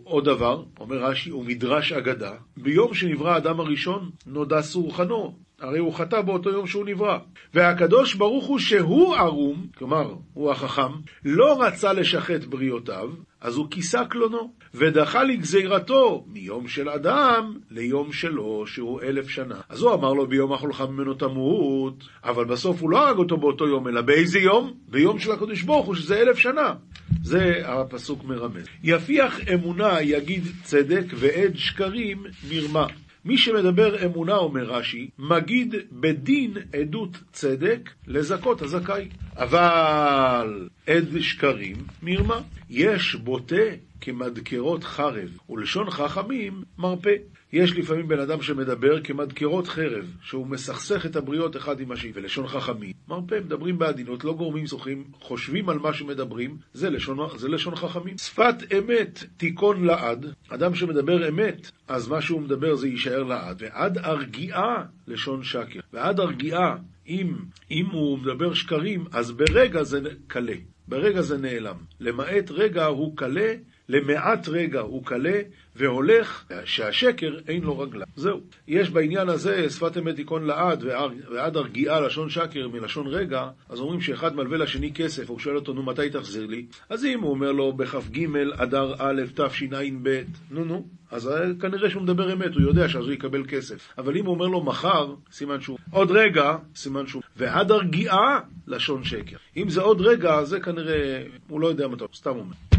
עוד 0.05 0.25
דבר, 0.25 0.65
אומר 0.81 0.97
רש"י, 0.97 1.31
הוא 1.31 1.45
מדרש 1.45 1.93
אגדה, 1.93 2.33
ביום 2.57 2.95
שנברא 2.95 3.31
האדם 3.31 3.61
הראשון 3.61 4.11
נודע 4.27 4.63
סורחנו, 4.63 5.48
הרי 5.61 5.79
הוא 5.79 5.95
חטא 5.95 6.21
באותו 6.21 6.51
יום 6.51 6.67
שהוא 6.67 6.85
נברא. 6.85 7.19
והקדוש 7.55 8.15
ברוך 8.15 8.47
הוא 8.47 8.59
שהוא 8.59 9.17
ערום, 9.17 9.67
כלומר, 9.79 10.15
הוא 10.35 10.51
החכם, 10.51 10.93
לא 11.25 11.63
רצה 11.63 11.93
לשחט 11.93 12.45
בריאותיו, 12.45 13.11
אז 13.41 13.57
הוא 13.57 13.67
כיסה 13.71 14.05
קלונו, 14.05 14.53
ודחה 14.75 15.23
לגזירתו 15.23 16.25
מיום 16.27 16.69
של 16.69 16.89
אדם 16.89 17.57
ליום 17.71 18.13
שלו, 18.13 18.67
שהוא 18.67 19.01
אלף 19.03 19.29
שנה. 19.29 19.61
אז 19.69 19.83
הוא 19.83 19.95
אמר 19.95 20.13
לו 20.13 20.27
ביום 20.27 20.53
אכולך 20.53 20.81
ממנו 20.81 21.15
תמות, 21.15 22.05
אבל 22.25 22.45
בסוף 22.45 22.81
הוא 22.83 22.91
לא 22.91 23.09
הרג 23.09 23.19
אותו 23.19 23.37
באותו 23.37 23.69
יום, 23.69 23.89
אלא 23.89 24.01
באיזה 24.01 24.39
יום? 24.39 24.75
ביום 24.89 25.19
של 25.19 25.33
הקדוש 25.33 25.63
ברוך 25.63 25.87
הוא, 25.87 25.95
שזה 25.95 26.21
אלף 26.21 26.39
שנה. 26.39 26.75
זה 27.23 27.63
הפסוק 27.65 28.25
מרמז. 28.25 28.67
יפיח 28.83 29.41
אמונה 29.55 30.03
יגיד 30.03 30.43
צדק, 30.63 31.05
ועד 31.15 31.57
שקרים 31.57 32.25
מרמה. 32.51 32.87
מי 33.25 33.39
שמדבר 33.39 34.05
אמונה, 34.05 34.37
אומר 34.37 34.65
רש"י, 34.65 35.11
מגיד 35.19 35.75
בדין 35.93 36.57
עדות 36.81 37.17
צדק 37.33 37.91
לזכות 38.07 38.63
הזכאי. 38.63 39.09
אבל 39.37 40.69
עד 40.87 41.21
שקרים, 41.21 41.77
מרמה. 42.03 42.41
יש 42.71 43.15
בוטה 43.15 43.57
כמדקרות 44.01 44.85
חרב, 44.85 45.39
ולשון 45.51 45.91
חכמים 45.91 46.63
מרפא. 46.79 47.15
יש 47.53 47.73
לפעמים 47.73 48.09
בן 48.09 48.21
אדם 48.21 48.43
שמדבר 48.43 49.03
כמדקרות 49.03 49.69
חרב, 49.69 50.17
שהוא 50.23 50.47
מסכסך 50.47 51.07
את 51.07 51.17
הבריות 51.17 51.57
אחד 51.57 51.81
עם 51.81 51.93
השני, 51.93 52.11
ולשון 52.15 52.49
חכמים. 52.49 52.93
מרפא, 53.09 53.35
מדברים 53.45 53.79
בעדינות, 53.79 54.25
לא 54.25 54.33
גורמים 54.33 54.67
זוכים, 54.67 55.05
חושבים 55.21 55.69
על 55.69 55.79
מה 55.79 55.93
שמדברים, 55.93 56.57
זה 56.73 56.91
לשון, 56.91 57.19
זה 57.37 57.49
לשון 57.49 57.77
חכמים. 57.77 58.19
שפת 58.19 58.73
אמת 58.79 59.25
תיכון 59.37 59.85
לעד, 59.85 60.27
אדם 60.49 60.75
שמדבר 60.75 61.29
אמת, 61.29 61.71
אז 61.89 62.09
מה 62.09 62.21
שהוא 62.21 62.41
מדבר 62.41 62.75
זה 62.75 62.89
יישאר 62.89 63.23
לעד, 63.23 63.63
ועד 63.63 63.99
הרגיעה 63.99 64.85
לשון 65.07 65.43
שקר. 65.43 65.81
ועד 65.93 66.21
הרגיעה, 66.21 66.77
אם, 67.09 67.35
אם 67.71 67.87
הוא 67.93 68.19
מדבר 68.19 68.55
שקרים, 68.55 69.05
אז 69.13 69.31
ברגע 69.31 69.83
זה 69.83 70.01
קלה. 70.27 70.55
ברגע 70.89 71.21
זה 71.21 71.39
נעלם. 71.39 71.77
למעט 72.01 72.51
רגע 72.51 72.85
הוא 72.85 73.17
קלה, 73.17 73.55
למעט 73.89 74.49
רגע 74.49 74.81
הוא 74.81 75.05
קלה, 75.05 75.41
והולך 75.77 76.45
שהשקר 76.65 77.39
אין 77.49 77.63
לו 77.63 77.79
רגלה. 77.79 78.05
זהו. 78.17 78.41
יש 78.69 78.91
בעניין 78.91 79.29
הזה 79.29 79.71
שפת 79.71 79.99
אמת 79.99 80.17
תיכון 80.17 80.45
לעד 80.45 80.85
ועד 81.31 81.57
הרגיעה 81.57 82.01
לשון 82.01 82.31
שקר 82.31 82.69
מלשון 82.69 83.07
רגע, 83.07 83.49
אז 83.69 83.81
אומרים 83.81 84.01
שאחד 84.01 84.37
מלווה 84.37 84.59
לשני 84.59 84.93
כסף, 84.95 85.31
הוא 85.31 85.39
שואל 85.39 85.57
אותו, 85.57 85.73
נו, 85.73 85.83
מתי 85.83 86.11
תחזיר 86.11 86.47
לי? 86.47 86.67
אז 86.89 87.05
אם 87.05 87.21
הוא 87.21 87.31
אומר 87.31 87.53
לו, 87.53 87.73
בכ"ג 87.73 88.27
אדר 88.57 88.95
א' 88.99 89.23
תשע"ב, 89.35 90.23
נו 90.51 90.65
נו, 90.65 90.87
אז 91.11 91.31
כנראה 91.61 91.91
שהוא 91.91 92.03
מדבר 92.03 92.33
אמת, 92.33 92.55
הוא 92.55 92.63
יודע 92.63 92.89
שאז 92.89 93.05
הוא 93.05 93.13
יקבל 93.13 93.45
כסף. 93.49 93.89
אבל 93.99 94.17
אם 94.17 94.27
הוא 94.27 94.35
אומר 94.35 94.47
לו 94.47 94.65
מחר, 94.65 95.15
סימן 95.33 95.61
שהוא... 95.61 95.79
עוד 95.91 96.11
רגע, 96.11 96.57
סימן 96.77 97.07
שהוא... 97.07 97.23
ועד 97.37 97.71
הרגיעה, 97.71 98.41
לשון 98.67 99.05
שקר. 99.05 99.37
אם 99.57 99.69
זה 99.69 99.81
עוד 99.81 100.01
רגע, 100.01 100.45
זה 100.45 100.61
כנראה... 100.61 101.23
הוא 101.49 101.61
לא 101.61 101.67
יודע 101.67 101.89
מתי, 101.89 102.05
סתם 102.15 102.31
אומר. 102.31 102.78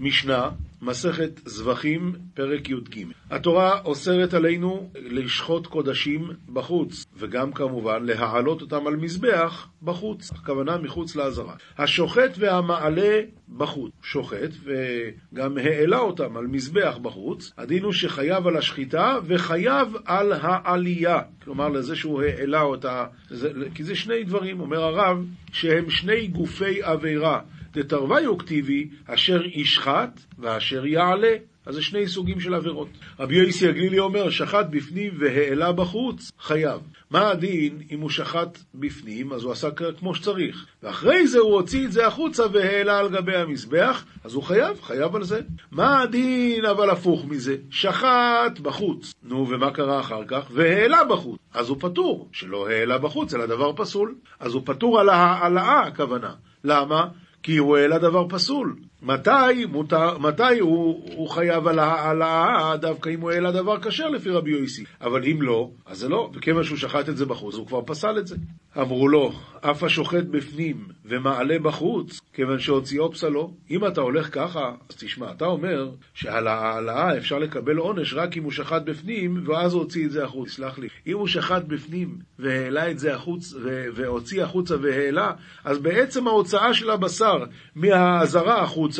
משנה 0.00 0.48
מסכת 0.82 1.40
זבחים, 1.44 2.12
פרק 2.34 2.70
י"ג. 2.70 3.04
התורה 3.30 3.80
אוסרת 3.84 4.34
עלינו 4.34 4.90
לשחוט 4.94 5.66
קודשים 5.66 6.30
בחוץ, 6.52 7.06
וגם 7.16 7.52
כמובן 7.52 8.04
להעלות 8.04 8.62
אותם 8.62 8.86
על 8.86 8.96
מזבח 8.96 9.68
בחוץ, 9.82 10.30
הכוונה 10.32 10.78
מחוץ 10.78 11.16
לעזרה. 11.16 11.54
השוחט 11.78 12.36
והמעלה 12.38 13.20
בחוץ, 13.56 13.92
שוחט 14.02 14.50
וגם 14.64 15.58
העלה 15.58 15.98
אותם 15.98 16.36
על 16.36 16.46
מזבח 16.46 16.98
בחוץ, 17.02 17.52
הדין 17.58 17.82
הוא 17.82 17.92
שחייב 17.92 18.46
על 18.46 18.56
השחיטה 18.56 19.18
וחייב 19.26 19.88
על 20.04 20.32
העלייה, 20.32 21.18
כלומר 21.44 21.68
לזה 21.68 21.96
שהוא 21.96 22.22
העלה 22.22 22.62
אותה, 22.62 23.04
זה, 23.30 23.50
כי 23.74 23.84
זה 23.84 23.94
שני 23.94 24.24
דברים, 24.24 24.60
אומר 24.60 24.82
הרב, 24.82 25.24
שהם 25.52 25.90
שני 25.90 26.26
גופי 26.26 26.82
עבירה. 26.82 27.40
דתרוויו 27.76 28.38
כתיבי, 28.38 28.88
אשר 29.06 29.42
ישחט 29.44 30.20
ואשר 30.38 30.86
יעלה. 30.86 31.36
אז 31.66 31.74
זה 31.74 31.82
שני 31.82 32.08
סוגים 32.08 32.40
של 32.40 32.54
עבירות. 32.54 32.88
רבי 33.18 33.36
יוסי 33.36 33.68
הגלילי 33.68 33.98
אומר, 33.98 34.30
שחט 34.30 34.66
בפנים 34.70 35.12
והעלה 35.18 35.72
בחוץ, 35.72 36.30
חייב. 36.40 36.80
מה 37.10 37.30
הדין 37.30 37.78
אם 37.90 38.00
הוא 38.00 38.10
שחט 38.10 38.58
בפנים, 38.74 39.32
אז 39.32 39.42
הוא 39.42 39.52
עשה 39.52 39.68
כמו 39.98 40.14
שצריך. 40.14 40.66
ואחרי 40.82 41.26
זה 41.26 41.38
הוא 41.38 41.54
הוציא 41.54 41.84
את 41.84 41.92
זה 41.92 42.06
החוצה 42.06 42.42
והעלה 42.52 42.98
על 42.98 43.08
גבי 43.08 43.36
המזבח, 43.36 44.04
אז 44.24 44.34
הוא 44.34 44.42
חייב, 44.42 44.80
חייב 44.82 45.16
על 45.16 45.24
זה. 45.24 45.40
מה 45.70 46.02
הדין 46.02 46.64
אבל 46.64 46.90
הפוך 46.90 47.24
מזה? 47.24 47.56
שחט 47.70 48.58
בחוץ. 48.62 49.14
נו, 49.22 49.48
ומה 49.48 49.70
קרה 49.70 50.00
אחר 50.00 50.24
כך? 50.28 50.50
והעלה 50.50 51.04
בחוץ. 51.04 51.38
אז 51.54 51.68
הוא 51.68 51.76
פטור, 51.80 52.28
שלא 52.32 52.68
העלה 52.68 52.98
בחוץ, 52.98 53.34
אלא 53.34 53.46
דבר 53.46 53.72
פסול. 53.76 54.14
אז 54.40 54.54
הוא 54.54 54.62
פטור 54.64 55.00
על 55.00 55.08
העלאה, 55.08 55.80
הכוונה. 55.80 56.34
למה? 56.64 57.08
כי 57.46 57.56
הוא 57.56 57.76
העלה 57.76 57.98
דבר 57.98 58.28
פסול. 58.28 58.76
מתי, 59.06 59.64
מותר, 59.68 60.18
מתי 60.18 60.58
הוא, 60.60 61.10
הוא 61.16 61.28
חייב 61.28 61.66
על 61.66 61.78
העלאה 61.78 62.76
דווקא 62.76 63.10
אם 63.10 63.20
הוא 63.20 63.30
העלה 63.30 63.52
דבר 63.52 63.80
כשר 63.80 64.08
לפי 64.08 64.30
רבי 64.30 64.50
יויסי? 64.50 64.84
אבל 65.00 65.24
אם 65.24 65.42
לא, 65.42 65.70
אז 65.86 65.98
זה 65.98 66.08
לא, 66.08 66.30
וכיוון 66.34 66.64
שהוא 66.64 66.78
שחט 66.78 67.08
את 67.08 67.16
זה 67.16 67.26
בחוץ, 67.26 67.54
הוא 67.54 67.66
כבר 67.66 67.80
פסל 67.86 68.18
את 68.18 68.26
זה. 68.26 68.36
אמרו 68.78 69.08
לו, 69.08 69.32
אף 69.60 69.82
השוחט 69.82 70.24
בפנים 70.30 70.84
ומעלה 71.04 71.58
בחוץ, 71.58 72.20
כיוון 72.32 72.58
שהוציאו 72.58 73.12
פסלו. 73.12 73.54
אם 73.70 73.86
אתה 73.86 74.00
הולך 74.00 74.34
ככה, 74.34 74.72
אז 74.90 74.96
תשמע, 74.96 75.32
אתה 75.32 75.44
אומר 75.44 75.90
שעל 76.14 76.48
העלאה 76.48 77.16
אפשר 77.16 77.38
לקבל 77.38 77.76
עונש 77.76 78.14
רק 78.14 78.36
אם 78.36 78.42
הוא 78.42 78.52
שחט 78.52 78.82
בפנים, 78.82 79.44
ואז 79.46 79.72
הוא 79.72 79.82
הוציא 79.82 80.06
את 80.06 80.10
זה 80.10 80.24
החוץ. 80.24 80.50
סלח 80.50 80.78
לי. 80.78 80.88
אם 81.06 81.16
הוא 81.16 81.26
שחט 81.26 81.64
בפנים 81.64 82.18
והעלה 82.38 82.90
את 82.90 82.98
זה 82.98 83.14
החוץ, 83.14 83.54
והוציא 83.94 84.42
החוצה 84.42 84.74
והעלה, 84.82 85.32
אז 85.64 85.78
בעצם 85.78 86.28
ההוצאה 86.28 86.74
של 86.74 86.90
הבשר 86.90 87.44
מהאזהרה 87.74 88.62
החוצה, 88.62 88.95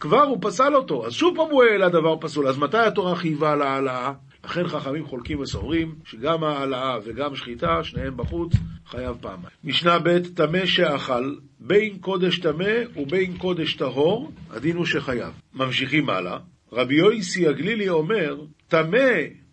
כבר 0.00 0.22
הוא 0.22 0.38
פסל 0.40 0.74
אותו. 0.74 1.06
אז 1.06 1.12
שוב 1.12 1.36
פעם 1.36 1.50
הוא 1.50 1.62
העלה 1.62 1.88
דבר 1.88 2.16
פסול. 2.20 2.48
אז 2.48 2.58
מתי 2.58 2.78
התורה 2.78 3.14
חייבה 3.14 3.52
על 3.52 3.62
העלאה? 3.62 4.12
לכן 4.44 4.68
חכמים 4.68 5.06
חולקים 5.06 5.40
וסוברים 5.40 5.94
שגם 6.04 6.44
העלאה 6.44 6.98
וגם 7.04 7.36
שחיטה, 7.36 7.84
שניהם 7.84 8.16
בחוץ, 8.16 8.52
חייב 8.86 9.16
פעמיים. 9.20 9.48
משנה 9.64 9.98
ב' 9.98 10.18
טמא 10.34 10.66
שאכל, 10.66 11.34
בין 11.60 11.98
קודש 11.98 12.38
טמא 12.38 12.72
ובין 12.96 13.38
קודש 13.38 13.74
טהור, 13.74 14.32
הדין 14.50 14.76
הוא 14.76 14.86
שחייב. 14.86 15.32
ממשיכים 15.54 16.10
הלאה. 16.10 16.38
רבי 16.72 16.94
יויסי 16.94 17.48
הגלילי 17.48 17.88
אומר, 17.88 18.36
טמא 18.68 19.08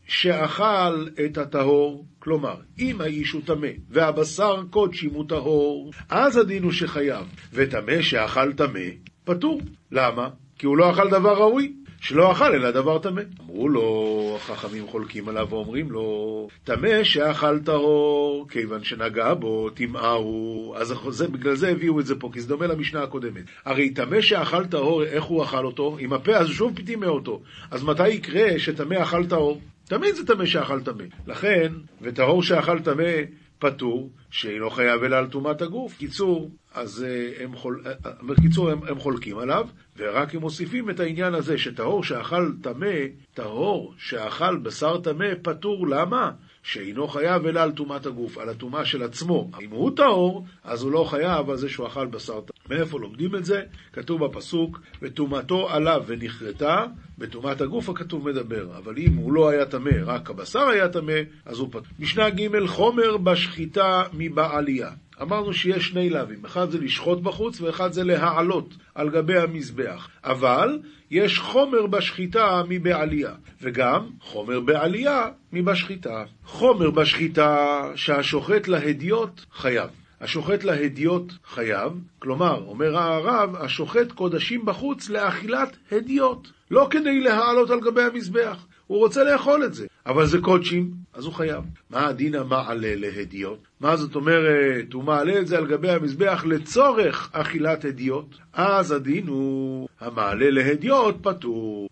שאכל 0.08 1.08
את 1.25 1.38
הטהור, 1.38 2.06
כלומר, 2.20 2.56
אם 2.80 3.01
האיש 3.01 3.32
הוא 3.32 3.42
טמא 3.46 3.68
והבשר 3.89 4.63
קודשים 4.70 5.13
הוא 5.13 5.25
טהור, 5.30 5.92
אז 6.10 6.38
הדין 6.38 6.63
הוא 6.63 6.72
שחייב, 6.72 7.25
וטמא 7.54 8.01
שאכל 8.01 8.54
טמא, 8.54 8.80
פטור. 9.28 9.62
למה? 9.92 10.30
כי 10.58 10.66
הוא 10.66 10.78
לא 10.78 10.92
אכל 10.92 11.10
דבר 11.10 11.34
ראוי. 11.34 11.74
שלא 12.02 12.32
אכל 12.32 12.54
אלא 12.54 12.72
דבר 12.72 13.00
טמא. 13.00 13.22
אמרו 13.42 13.70
לו, 13.70 14.34
החכמים 14.36 14.88
חולקים 14.88 15.30
עליו 15.30 15.48
ואומרים 15.50 15.92
לו, 15.92 16.48
טמא 16.64 17.04
שאכל 17.04 17.60
טהור, 17.60 18.48
כיוון 18.50 18.84
שנגע 18.84 19.34
בו, 19.34 19.70
טמאה 19.70 20.12
הוא. 20.12 20.76
אז 20.76 20.94
זה, 21.10 21.28
בגלל 21.28 21.56
זה 21.56 21.70
הביאו 21.70 22.00
את 22.00 22.06
זה 22.06 22.16
פה, 22.20 22.30
כי 22.34 22.42
זה 22.42 22.48
דומה 22.48 22.68
למשנה 22.68 23.04
הקודמת. 23.04 23.44
הרי 23.66 23.90
טמא 23.90 24.22
שאכל 24.22 24.66
טהור, 24.66 25.04
איך 25.04 25.24
הוא 25.24 25.44
אכל 25.44 25.66
אותו? 25.66 25.98
עם 26.00 26.14
הפה, 26.14 26.36
אז 26.36 26.48
שוב 26.48 26.80
טימא 26.86 27.06
אותו. 27.06 27.42
אז 27.72 27.84
מתי 27.84 28.10
יקרה 28.10 28.60
שטמא 28.60 28.96
אכל 29.04 29.26
טהור? 29.26 29.62
תמיד 29.86 30.16
זה 30.16 30.28
טמא 30.28 30.46
שאכל 30.46 30.82
טמא. 30.82 31.04
לכן, 31.28 31.74
וטהור 32.02 32.44
שאכל 32.44 32.80
טמא 32.80 33.12
פטור, 33.60 34.10
שאינו 34.32 34.70
חייב 34.70 35.04
אלא 35.04 35.16
על 35.16 35.28
טומאת 35.28 35.62
הגוף. 35.62 35.98
קיצור, 35.98 36.50
אז 36.78 37.04
אה, 37.04 37.44
הם, 37.44 37.56
חול... 37.56 37.82
אה, 37.86 37.92
אה, 38.06 38.12
בקיצור, 38.28 38.70
הם, 38.70 38.80
הם 38.88 39.00
חולקים 39.00 39.38
עליו, 39.38 39.68
ורק 39.98 40.36
הם 40.36 40.42
מוסיפים 40.42 40.90
את 40.90 41.00
העניין 41.00 41.34
הזה 41.34 41.58
שטהור 41.58 42.04
שאכל 42.04 42.52
טמא, 42.62 42.96
טהור 43.34 43.94
שאכל 43.98 44.58
בשר 44.58 44.98
טמא, 45.02 45.26
פטור. 45.42 45.88
למה? 45.88 46.32
שאינו 46.64 47.08
חייב 47.08 47.46
אלא 47.46 47.60
על 47.60 47.72
טומאת 47.72 48.06
הגוף, 48.06 48.38
על 48.38 48.50
הטומאה 48.50 48.86
של 48.86 49.04
עצמו. 49.04 49.50
אם 49.62 49.70
הוא 49.70 49.92
טהור, 49.96 50.46
אז 50.64 50.82
הוא 50.84 50.92
לא 50.92 51.04
חייב 51.10 51.50
על 51.50 51.58
זה 51.58 51.70
שהוא 51.70 51.88
אכל 51.88 52.06
בשר 52.06 52.34
טהור. 52.34 52.58
מאיפה 52.70 53.00
לומדים 53.00 53.36
את 53.36 53.46
זה? 53.46 53.62
כתוב 53.94 54.26
בפסוק, 54.26 54.80
וטומאתו 55.02 55.70
עליו 55.70 56.04
ונכרתה, 56.08 56.86
בטומאת 57.18 57.62
הגוף 57.62 57.90
הכתוב 57.90 58.30
מדבר. 58.30 58.78
אבל 58.78 58.98
אם 58.98 59.14
הוא 59.14 59.34
לא 59.34 59.50
היה 59.50 59.66
טמא, 59.66 59.92
רק 60.06 60.30
הבשר 60.30 60.68
היה 60.68 60.90
טמא, 60.90 61.20
אז 61.46 61.60
הוא 61.60 61.68
פטור. 61.68 61.84
משנה 62.00 62.30
ג' 62.30 62.66
חומר 62.68 63.18
בשחיטה 63.18 64.04
מבעלייה. 64.14 64.90
אמרנו 65.22 65.54
שיש 65.54 65.88
שני 65.88 66.10
לאווים, 66.10 66.46
אחד 66.46 66.70
זה 66.70 66.80
לשחוט 66.80 67.20
בחוץ 67.20 67.62
ואחד 67.62 67.92
זה 67.92 68.04
להעלות 68.04 68.74
על 68.96 69.10
גבי 69.10 69.40
המזבח. 69.40 70.10
אבל 70.24 70.80
יש 71.12 71.40
חומר 71.40 71.88
בשחיטה 71.88 72.64
מבעלייה, 72.70 73.34
וגם 73.62 74.10
חומר 74.22 74.60
בעלייה 74.60 75.28
מבשחיטה. 75.54 76.24
חומר 76.46 76.92
בשחיטה 76.92 77.82
שהשוחט 77.96 78.68
להדיוט 78.68 79.42
חייב. 79.52 79.90
השוחט 80.22 80.64
להדיוט 80.64 81.34
חייב, 81.46 81.92
כלומר, 82.20 82.64
אומר 82.68 82.98
הרב, 82.98 83.56
השוחט 83.56 84.12
קודשים 84.12 84.66
בחוץ 84.66 85.10
לאכילת 85.10 85.78
הדיוט, 85.92 86.48
לא 86.72 86.88
כדי 86.90 87.20
להעלות 87.20 87.70
על 87.70 87.80
גבי 87.80 88.02
המזבח. 88.02 88.66
הוא 88.88 88.98
רוצה 88.98 89.24
לאכול 89.24 89.64
את 89.64 89.74
זה, 89.74 89.88
אבל 90.08 90.26
זה 90.26 90.38
קודשים, 90.42 90.92
אז 91.14 91.26
הוא 91.26 91.34
חייב. 91.34 91.64
מה 91.90 92.08
הדין 92.08 92.36
המעלה 92.36 92.96
להדיוט? 92.96 93.60
מה 93.80 93.98
זאת 93.98 94.16
אומרת, 94.16 94.94
הוא 94.94 95.04
מעלה 95.04 95.40
את 95.40 95.48
זה 95.48 95.58
על 95.58 95.68
גבי 95.68 95.90
המזבח 95.90 96.46
לצורך 96.48 97.30
אכילת 97.34 97.86
הדיוט, 97.86 98.36
אז 98.54 98.92
הדין 98.92 99.28
הוא 99.28 99.88
המעלה 100.00 100.50
להדיוט 100.50 101.16
פטור. 101.22 101.90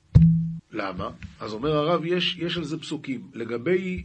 למה? 0.71 1.09
אז 1.39 1.53
אומר 1.53 1.75
הרב, 1.75 2.05
יש, 2.05 2.37
יש 2.39 2.57
על 2.57 2.63
זה 2.63 2.77
פסוקים. 2.77 3.21
לגבי 3.33 4.03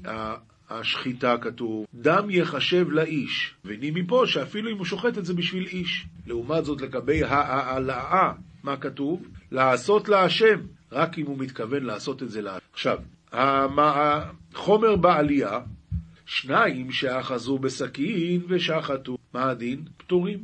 השחיטה 0.70 1.36
כתוב, 1.40 1.86
דם 1.94 2.26
יחשב 2.30 2.90
לאיש. 2.90 3.54
וני 3.64 3.90
מפה 3.90 4.22
שאפילו 4.26 4.70
אם 4.70 4.78
הוא 4.78 4.86
שוחט 4.86 5.18
את 5.18 5.24
זה 5.24 5.34
בשביל 5.34 5.66
איש. 5.66 6.06
לעומת 6.26 6.64
זאת, 6.64 6.80
לגבי 6.80 7.24
העלאה, 7.24 8.32
מה 8.62 8.76
כתוב? 8.76 9.28
לעשות 9.52 10.08
להשם. 10.08 10.60
רק 10.92 11.18
אם 11.18 11.26
הוא 11.26 11.38
מתכוון 11.38 11.84
לעשות 11.84 12.22
את 12.22 12.30
זה 12.30 12.42
להשם. 12.42 12.64
עכשיו, 12.72 12.98
החומר 13.32 14.96
בעלייה, 14.96 15.60
שניים 16.26 16.92
שאחזו 16.92 17.58
בסכין 17.58 18.40
ושחטו. 18.48 19.16
מה 19.34 19.50
הדין? 19.50 19.84
פטורים. 19.96 20.38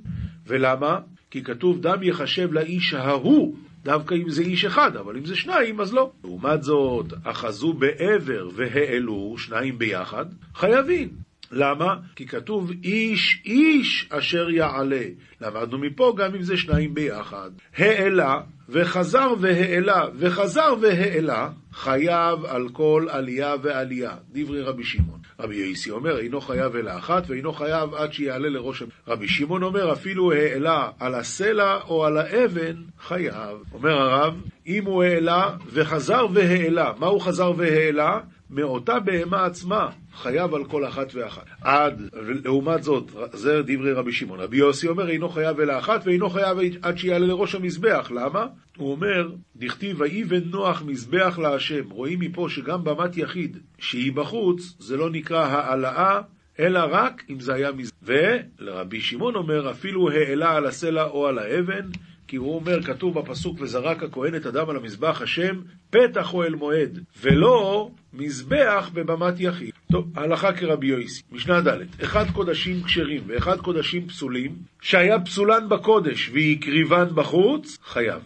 ולמה? 0.46 0.98
כי 1.30 1.42
כתוב 1.42 1.80
דם 1.80 2.02
יחשב 2.02 2.52
לאיש 2.52 2.94
ההוא 2.94 3.56
דווקא 3.82 4.14
אם 4.14 4.30
זה 4.30 4.42
איש 4.42 4.64
אחד, 4.64 4.96
אבל 4.96 5.16
אם 5.16 5.24
זה 5.24 5.36
שניים, 5.36 5.80
אז 5.80 5.94
לא. 5.94 6.10
לעומת 6.24 6.62
זאת, 6.62 7.06
אחזו 7.24 7.72
בעבר 7.72 8.48
והעלו, 8.54 9.34
שניים 9.38 9.78
ביחד, 9.78 10.26
חייבים. 10.54 11.08
למה? 11.52 11.96
כי 12.16 12.26
כתוב 12.26 12.70
איש 12.84 13.42
איש 13.44 14.08
אשר 14.10 14.50
יעלה. 14.50 15.04
למדנו 15.40 15.78
מפה 15.78 16.14
גם 16.16 16.34
אם 16.34 16.42
זה 16.42 16.56
שניים 16.56 16.94
ביחד. 16.94 17.50
העלה 17.76 18.40
וחזר 18.68 19.34
והעלה 19.40 20.04
וחזר 20.18 20.74
והעלה, 20.80 21.48
חייב 21.72 22.44
על 22.44 22.68
כל 22.72 23.06
עלייה 23.10 23.54
ועלייה. 23.62 24.14
דברי 24.32 24.62
רבי 24.62 24.84
שמעון. 24.84 25.20
רבי 25.40 25.56
יוסי 25.56 25.90
אומר, 25.90 26.18
אינו 26.18 26.40
חייב 26.40 26.76
אלא 26.76 26.90
אחת, 26.98 27.22
ואינו 27.28 27.52
חייב 27.52 27.94
עד 27.94 28.12
שיעלה 28.12 28.48
לראש... 28.48 28.82
רבי 29.08 29.28
שמעון 29.28 29.62
אומר, 29.62 29.92
אפילו 29.92 30.32
העלה 30.32 30.90
על 31.00 31.14
הסלע 31.14 31.78
או 31.88 32.04
על 32.04 32.18
האבן, 32.18 32.74
חייב. 33.00 33.58
אומר 33.72 33.92
הרב, 33.92 34.34
אם 34.66 34.84
הוא 34.84 35.02
העלה 35.02 35.56
וחזר 35.72 36.26
והעלה, 36.34 36.92
מה 36.98 37.06
הוא 37.06 37.20
חזר 37.20 37.52
והעלה? 37.56 38.20
מאותה 38.50 39.00
בהמה 39.00 39.44
עצמה 39.44 39.90
חייב 40.14 40.54
על 40.54 40.64
כל 40.64 40.86
אחת 40.86 41.14
ואחת. 41.14 41.44
עד, 41.60 42.02
לעומת 42.44 42.82
זאת, 42.82 43.10
זה 43.32 43.62
דברי 43.62 43.92
רבי 43.92 44.12
שמעון. 44.12 44.40
רבי 44.40 44.56
יוסי 44.56 44.88
אומר, 44.88 45.10
אינו 45.10 45.28
חייב 45.28 45.60
אלא 45.60 45.78
אחת, 45.78 46.06
ואינו 46.06 46.30
חייב 46.30 46.58
עד 46.82 46.98
שיעלה 46.98 47.26
לראש 47.26 47.54
המזבח. 47.54 48.10
למה? 48.14 48.46
הוא 48.76 48.92
אומר, 48.92 49.30
דכתיב, 49.56 50.00
ויבן 50.00 50.44
נוח 50.44 50.82
מזבח 50.86 51.38
להשם. 51.42 51.90
רואים 51.90 52.20
מפה 52.20 52.46
שגם 52.48 52.84
במת 52.84 53.16
יחיד 53.16 53.58
שהיא 53.78 54.12
בחוץ, 54.12 54.76
זה 54.78 54.96
לא 54.96 55.10
נקרא 55.10 55.46
העלאה, 55.46 56.20
אלא 56.58 56.80
רק 56.90 57.22
אם 57.30 57.40
זה 57.40 57.54
היה 57.54 57.72
מזבח. 57.72 57.96
ולרבי 58.02 59.00
שמעון 59.00 59.34
אומר, 59.34 59.70
אפילו 59.70 60.10
העלה 60.10 60.56
על 60.56 60.66
הסלע 60.66 61.04
או 61.04 61.26
על 61.26 61.38
האבן, 61.38 61.88
כי 62.28 62.36
הוא 62.36 62.54
אומר, 62.54 62.82
כתוב 62.82 63.18
בפסוק, 63.18 63.60
וזרק 63.60 64.02
הכהן 64.02 64.34
את 64.34 64.46
הדם 64.46 64.70
על 64.70 64.76
המזבח 64.76 65.22
השם, 65.22 65.60
פתח 65.90 66.34
אוהל 66.34 66.54
מועד, 66.54 66.98
ולא 67.20 67.90
מזבח 68.14 68.90
בבמת 68.94 69.40
יחיד. 69.40 69.70
טוב, 69.92 70.18
הלכה 70.18 70.52
כרבי 70.52 70.86
יויסי, 70.86 71.22
משנה 71.32 71.60
ד', 71.60 72.02
אחד 72.02 72.30
קודשים 72.30 72.82
כשרים 72.82 73.22
ואחד 73.26 73.60
קודשים 73.60 74.08
פסולים, 74.08 74.56
שהיה 74.82 75.20
פסולן 75.20 75.68
בקודש 75.68 76.30
והקריבן 76.34 77.06
בחוץ, 77.14 77.78
חייב. 77.84 78.22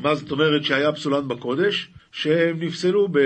מה 0.00 0.14
זאת 0.14 0.30
אומרת 0.30 0.64
שהיה 0.64 0.92
פסולן 0.92 1.28
בקודש? 1.28 1.90
שהם 2.12 2.56
נפסלו, 2.60 3.08
ב... 3.12 3.18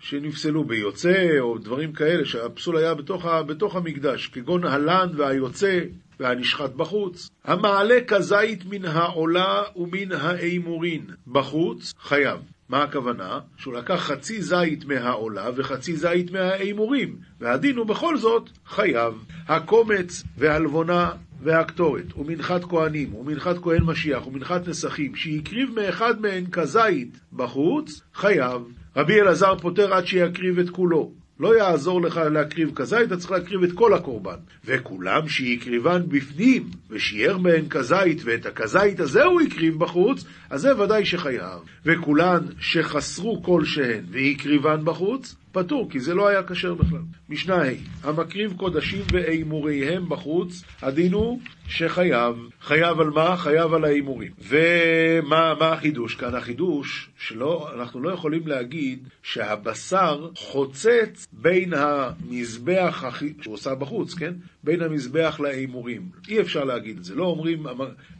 שנפסלו 0.00 0.64
ביוצא 0.64 1.38
או 1.40 1.58
דברים 1.58 1.92
כאלה, 1.92 2.24
שהפסול 2.24 2.76
היה 2.76 2.94
בתוך, 2.94 3.24
ה... 3.26 3.42
בתוך 3.42 3.76
המקדש, 3.76 4.26
כגון 4.26 4.64
הלן 4.64 5.08
והיוצא 5.16 5.80
והנשחט 6.20 6.70
בחוץ. 6.70 7.30
המעלה 7.44 7.98
כזית 8.06 8.64
מן 8.64 8.84
העולה 8.84 9.62
ומן 9.76 10.12
האימורין 10.12 11.06
בחוץ, 11.26 11.94
חייב. 12.00 12.40
מה 12.68 12.82
הכוונה? 12.82 13.40
שהוא 13.56 13.74
לקח 13.74 13.94
חצי 13.94 14.42
זית 14.42 14.84
מהעולה 14.84 15.50
וחצי 15.56 15.96
זית 15.96 16.30
מהאימורים, 16.30 17.16
והדין 17.40 17.76
הוא 17.76 17.86
בכל 17.86 18.16
זאת 18.16 18.50
חייב. 18.66 19.14
הקומץ 19.48 20.22
והלבונה 20.38 21.10
והקטורת, 21.42 22.18
ומנחת 22.18 22.64
כהנים, 22.64 23.14
ומנחת 23.14 23.56
כהן 23.62 23.82
משיח, 23.82 24.26
ומנחת 24.26 24.68
נסכים, 24.68 25.14
שהקריב 25.14 25.70
מאחד 25.74 26.20
מהן 26.20 26.44
כזית 26.52 27.20
בחוץ, 27.32 28.00
חייב. 28.14 28.62
רבי 28.96 29.20
אלעזר 29.20 29.58
פוטר 29.58 29.94
עד 29.94 30.06
שיקריב 30.06 30.58
את 30.58 30.70
כולו. 30.70 31.12
לא 31.40 31.56
יעזור 31.58 32.02
לך 32.02 32.16
להקריב 32.16 32.70
כזית, 32.74 33.06
אתה 33.06 33.16
צריך 33.16 33.30
להקריב 33.30 33.62
את 33.62 33.72
כל 33.72 33.94
הקורבן. 33.94 34.36
וכולם 34.64 35.28
שהקריבן 35.28 36.02
בפנים, 36.08 36.62
ושיער 36.90 37.38
מהן 37.38 37.68
כזית, 37.68 38.22
ואת 38.24 38.46
הכזית 38.46 39.00
הזה 39.00 39.24
הוא 39.24 39.40
הקריב 39.40 39.78
בחוץ, 39.78 40.24
אז 40.50 40.60
זה 40.60 40.80
ודאי 40.80 41.04
שחייב. 41.04 41.58
וכולן 41.86 42.40
שחסרו 42.58 43.42
כלשהן 43.42 44.04
והקריבן 44.10 44.84
בחוץ, 44.84 45.34
פטור, 45.52 45.90
כי 45.90 46.00
זה 46.00 46.14
לא 46.14 46.28
היה 46.28 46.42
כשר 46.42 46.74
בכלל. 46.74 46.98
משנה 47.28 47.62
ה' 47.62 47.68
המקריב 48.08 48.54
קודשים 48.56 49.04
ואימוריהם 49.12 50.08
בחוץ, 50.08 50.62
הדין 50.82 51.12
הוא 51.12 51.40
שחייב. 51.68 52.36
חייב 52.60 53.00
על 53.00 53.10
מה? 53.10 53.36
חייב 53.36 53.74
על 53.74 53.84
ההימורים. 53.84 54.32
ומה 54.48 55.72
החידוש 55.72 56.14
כאן? 56.14 56.34
החידוש 56.34 57.10
שלא, 57.18 57.70
אנחנו 57.74 58.00
לא 58.00 58.10
יכולים 58.10 58.46
להגיד 58.46 59.08
שהבשר 59.22 60.28
חוצץ 60.36 61.26
בין 61.32 61.72
המזבח 61.76 63.04
שהוא 63.40 63.54
עושה 63.54 63.74
בחוץ, 63.74 64.14
כן? 64.14 64.34
בין 64.64 64.82
המזבח 64.82 65.40
להימורים. 65.40 66.08
אי 66.28 66.40
אפשר 66.40 66.64
להגיד 66.64 66.98
את 66.98 67.04
זה. 67.04 67.14
לא 67.14 67.24
אומרים, 67.24 67.66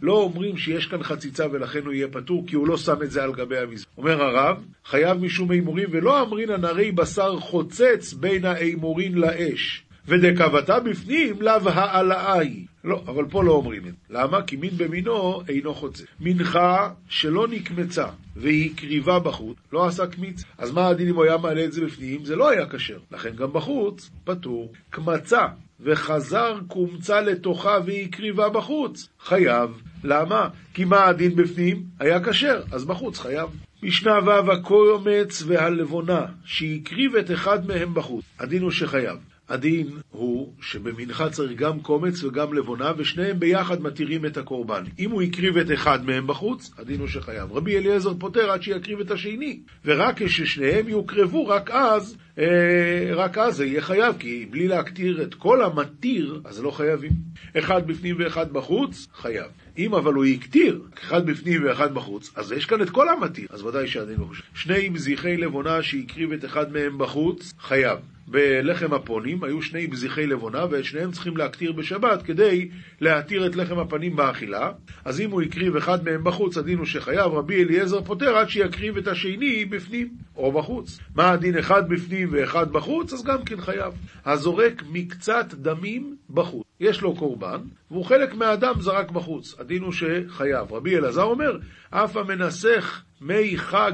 לא 0.02 0.12
אומרים 0.12 0.56
שיש 0.56 0.86
כאן 0.86 1.02
חציצה 1.02 1.46
ולכן 1.52 1.80
הוא 1.84 1.92
יהיה 1.92 2.08
פטור, 2.08 2.44
כי 2.46 2.56
הוא 2.56 2.68
לא 2.68 2.76
שם 2.76 3.02
את 3.02 3.10
זה 3.10 3.22
על 3.22 3.32
גבי 3.32 3.58
המזבח. 3.58 3.90
אומר 3.98 4.22
הרב, 4.22 4.64
חייב 4.84 5.18
משום 5.18 5.50
הימורים, 5.50 5.88
ולא 5.92 6.22
אמרינן 6.22 6.64
הרי 6.64 6.92
בשר 6.92 7.36
חוצץ 7.40 8.12
בין 8.12 8.44
ההימורים 8.44 9.14
לאש. 9.14 9.84
ודקבתה 10.08 10.80
בפנים 10.80 11.42
לאו 11.42 11.68
העלאה 11.68 12.38
היא. 12.38 12.66
לא, 12.84 13.02
אבל 13.06 13.24
פה 13.30 13.44
לא 13.44 13.52
אומרים 13.52 13.82
את 13.86 13.92
זה. 13.92 14.18
למה? 14.18 14.42
כי 14.42 14.56
מין 14.56 14.70
במינו 14.76 15.42
אינו 15.48 15.74
חוצה. 15.74 16.04
מנחה 16.20 16.90
שלא 17.08 17.48
נקמצה 17.48 18.06
והיא 18.36 18.76
קריבה 18.76 19.18
בחוץ, 19.18 19.56
לא 19.72 19.86
עשה 19.86 20.06
קמיץ. 20.06 20.44
אז 20.58 20.70
מה 20.70 20.88
הדין 20.88 21.08
אם 21.08 21.14
הוא 21.14 21.24
היה 21.24 21.36
מעלה 21.36 21.64
את 21.64 21.72
זה 21.72 21.84
בפנים? 21.84 22.24
זה 22.24 22.36
לא 22.36 22.50
היה 22.50 22.66
כשר. 22.68 22.98
לכן 23.10 23.30
גם 23.36 23.52
בחוץ, 23.52 24.10
פטור. 24.24 24.72
קמצה 24.90 25.46
וחזר 25.80 26.58
קומצה 26.68 27.20
לתוכה 27.20 27.78
והיא 27.86 28.12
קריבה 28.12 28.48
בחוץ, 28.48 29.08
חייב. 29.20 29.82
למה? 30.04 30.48
כי 30.74 30.84
מה 30.84 31.06
הדין 31.06 31.36
בפנים? 31.36 31.84
היה 31.98 32.24
כשר, 32.24 32.62
אז 32.72 32.84
בחוץ 32.84 33.18
חייב. 33.18 33.48
משנה 33.82 34.18
ו' 34.26 34.52
הקומץ 34.52 35.42
והלבונה, 35.46 36.26
שהקריב 36.44 37.16
את 37.16 37.30
אחד 37.30 37.66
מהם 37.66 37.94
בחוץ. 37.94 38.24
הדין 38.38 38.62
הוא 38.62 38.70
שחייב. 38.70 39.18
הדין 39.48 39.88
הוא 40.10 40.52
שבמנחה 40.60 41.30
צריך 41.30 41.60
גם 41.60 41.80
קומץ 41.80 42.24
וגם 42.24 42.54
לבונה, 42.54 42.92
ושניהם 42.96 43.40
ביחד 43.40 43.82
מתירים 43.82 44.26
את 44.26 44.36
הקורבן. 44.36 44.84
אם 44.98 45.10
הוא 45.10 45.22
הקריב 45.22 45.56
את 45.56 45.72
אחד 45.74 46.04
מהם 46.04 46.26
בחוץ, 46.26 46.70
הדין 46.78 47.00
הוא 47.00 47.08
שחייב. 47.08 47.52
רבי 47.52 47.76
אליעזר 47.76 48.14
פוטר 48.14 48.50
עד 48.50 48.62
שיקריב 48.62 49.00
את 49.00 49.10
השני, 49.10 49.60
ורק 49.84 50.22
כששניהם 50.22 50.88
יוקרבו, 50.88 51.46
רק 51.46 51.70
אז, 51.70 52.16
אה, 52.38 53.14
רק 53.14 53.38
אז 53.38 53.56
זה 53.56 53.66
יהיה 53.66 53.80
חייב, 53.80 54.16
כי 54.18 54.46
בלי 54.50 54.68
להקטיר 54.68 55.22
את 55.22 55.34
כל 55.34 55.64
המתיר, 55.64 56.40
אז 56.44 56.62
לא 56.62 56.70
חייבים. 56.70 57.12
אחד 57.58 57.86
בפנים 57.86 58.16
ואחד 58.18 58.52
בחוץ, 58.52 59.06
חייב. 59.14 59.46
אם 59.78 59.94
אבל 59.94 60.14
הוא 60.14 60.24
הקטיר, 60.24 60.82
אחד 61.02 61.26
בפנים 61.26 61.64
ואחד 61.64 61.94
בחוץ, 61.94 62.32
אז 62.36 62.52
יש 62.52 62.66
כאן 62.66 62.82
את 62.82 62.90
כל 62.90 63.08
המתיר, 63.08 63.46
אז 63.50 63.62
ודאי 63.62 63.88
שהדין 63.88 64.20
לא 64.20 64.24
חושב. 64.24 64.42
שני 64.54 64.88
מזיחי 64.88 65.36
לבונה 65.36 65.82
שהקריב 65.82 66.32
את 66.32 66.44
אחד 66.44 66.72
מהם 66.72 66.98
בחוץ, 66.98 67.52
חייב. 67.60 67.98
בלחם 68.26 68.94
הפונים, 68.94 69.44
היו 69.44 69.62
שני 69.62 69.86
בזיחי 69.86 70.26
לבונה, 70.26 70.64
ואת 70.70 70.84
שניהם 70.84 71.10
צריכים 71.10 71.36
להקטיר 71.36 71.72
בשבת 71.72 72.22
כדי 72.22 72.68
להתיר 73.00 73.46
את 73.46 73.56
לחם 73.56 73.78
הפנים 73.78 74.16
באכילה. 74.16 74.70
אז 75.04 75.20
אם 75.20 75.30
הוא 75.30 75.42
הקריב 75.42 75.76
אחד 75.76 76.04
מהם 76.04 76.24
בחוץ, 76.24 76.56
הדין 76.56 76.78
הוא 76.78 76.86
שחייב, 76.86 77.32
רבי 77.32 77.64
אליעזר 77.64 78.02
פוטר 78.02 78.36
עד 78.36 78.48
שיקריב 78.48 78.96
את 78.96 79.08
השני 79.08 79.64
בפנים 79.64 80.08
או 80.36 80.52
בחוץ. 80.52 80.98
מה 81.14 81.30
הדין 81.30 81.58
אחד 81.58 81.88
בפנים 81.88 82.28
ואחד 82.32 82.72
בחוץ? 82.72 83.12
אז 83.12 83.24
גם 83.24 83.44
כן 83.44 83.60
חייב. 83.60 83.94
הזורק 84.24 84.82
מקצת 84.90 85.54
דמים 85.54 86.16
בחוץ. 86.30 86.66
יש 86.80 87.00
לו 87.00 87.16
קורבן, 87.16 87.60
והוא 87.90 88.04
חלק 88.04 88.34
מהאדם 88.34 88.74
זרק 88.80 89.10
בחוץ. 89.10 89.54
הדין 89.58 89.82
הוא 89.82 89.92
שחייב. 89.92 90.72
רבי 90.72 90.96
אלעזר 90.96 91.22
אומר, 91.22 91.58
אף 91.90 92.16
המנסח 92.16 93.02
מי 93.20 93.58
חג 93.58 93.92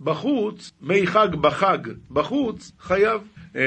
בחוץ, 0.00 0.72
מי 0.82 1.06
חג 1.06 1.28
בחג 1.40 1.78
בחוץ, 2.10 2.72
חייב. 2.80 3.20
אה, 3.56 3.62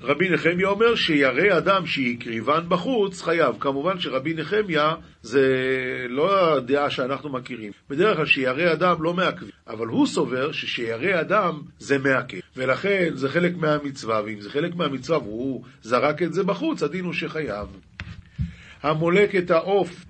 רבי 0.00 0.28
נחמיה 0.30 0.68
אומר 0.68 0.94
שירא 0.94 1.58
אדם 1.58 1.86
שהקריבן 1.86 2.64
בחוץ, 2.68 3.22
חייב. 3.22 3.56
כמובן 3.60 4.00
שרבי 4.00 4.34
נחמיה 4.34 4.94
זה 5.22 5.46
לא 6.08 6.54
הדעה 6.56 6.90
שאנחנו 6.90 7.30
מכירים. 7.30 7.72
בדרך 7.90 8.16
כלל 8.16 8.26
שירא 8.26 8.72
אדם 8.72 9.02
לא 9.02 9.14
מעכבים, 9.14 9.50
אבל 9.68 9.86
הוא 9.86 10.06
סובר 10.06 10.52
ששירא 10.52 11.20
אדם 11.20 11.60
זה 11.78 11.98
מעכב. 11.98 12.38
ולכן 12.56 13.10
זה 13.14 13.28
חלק 13.28 13.56
מהמצווה, 13.56 14.22
ואם 14.24 14.40
זה 14.40 14.50
חלק 14.50 14.74
מהמצווה 14.74 15.18
והוא 15.18 15.64
זרק 15.82 16.22
את 16.22 16.32
זה 16.32 16.44
בחוץ, 16.44 16.82
הדין 16.82 17.04
הוא 17.04 17.12
שחייב. 17.12 17.66
המולק 18.82 19.36
את 19.36 19.50
העוף 19.50 20.06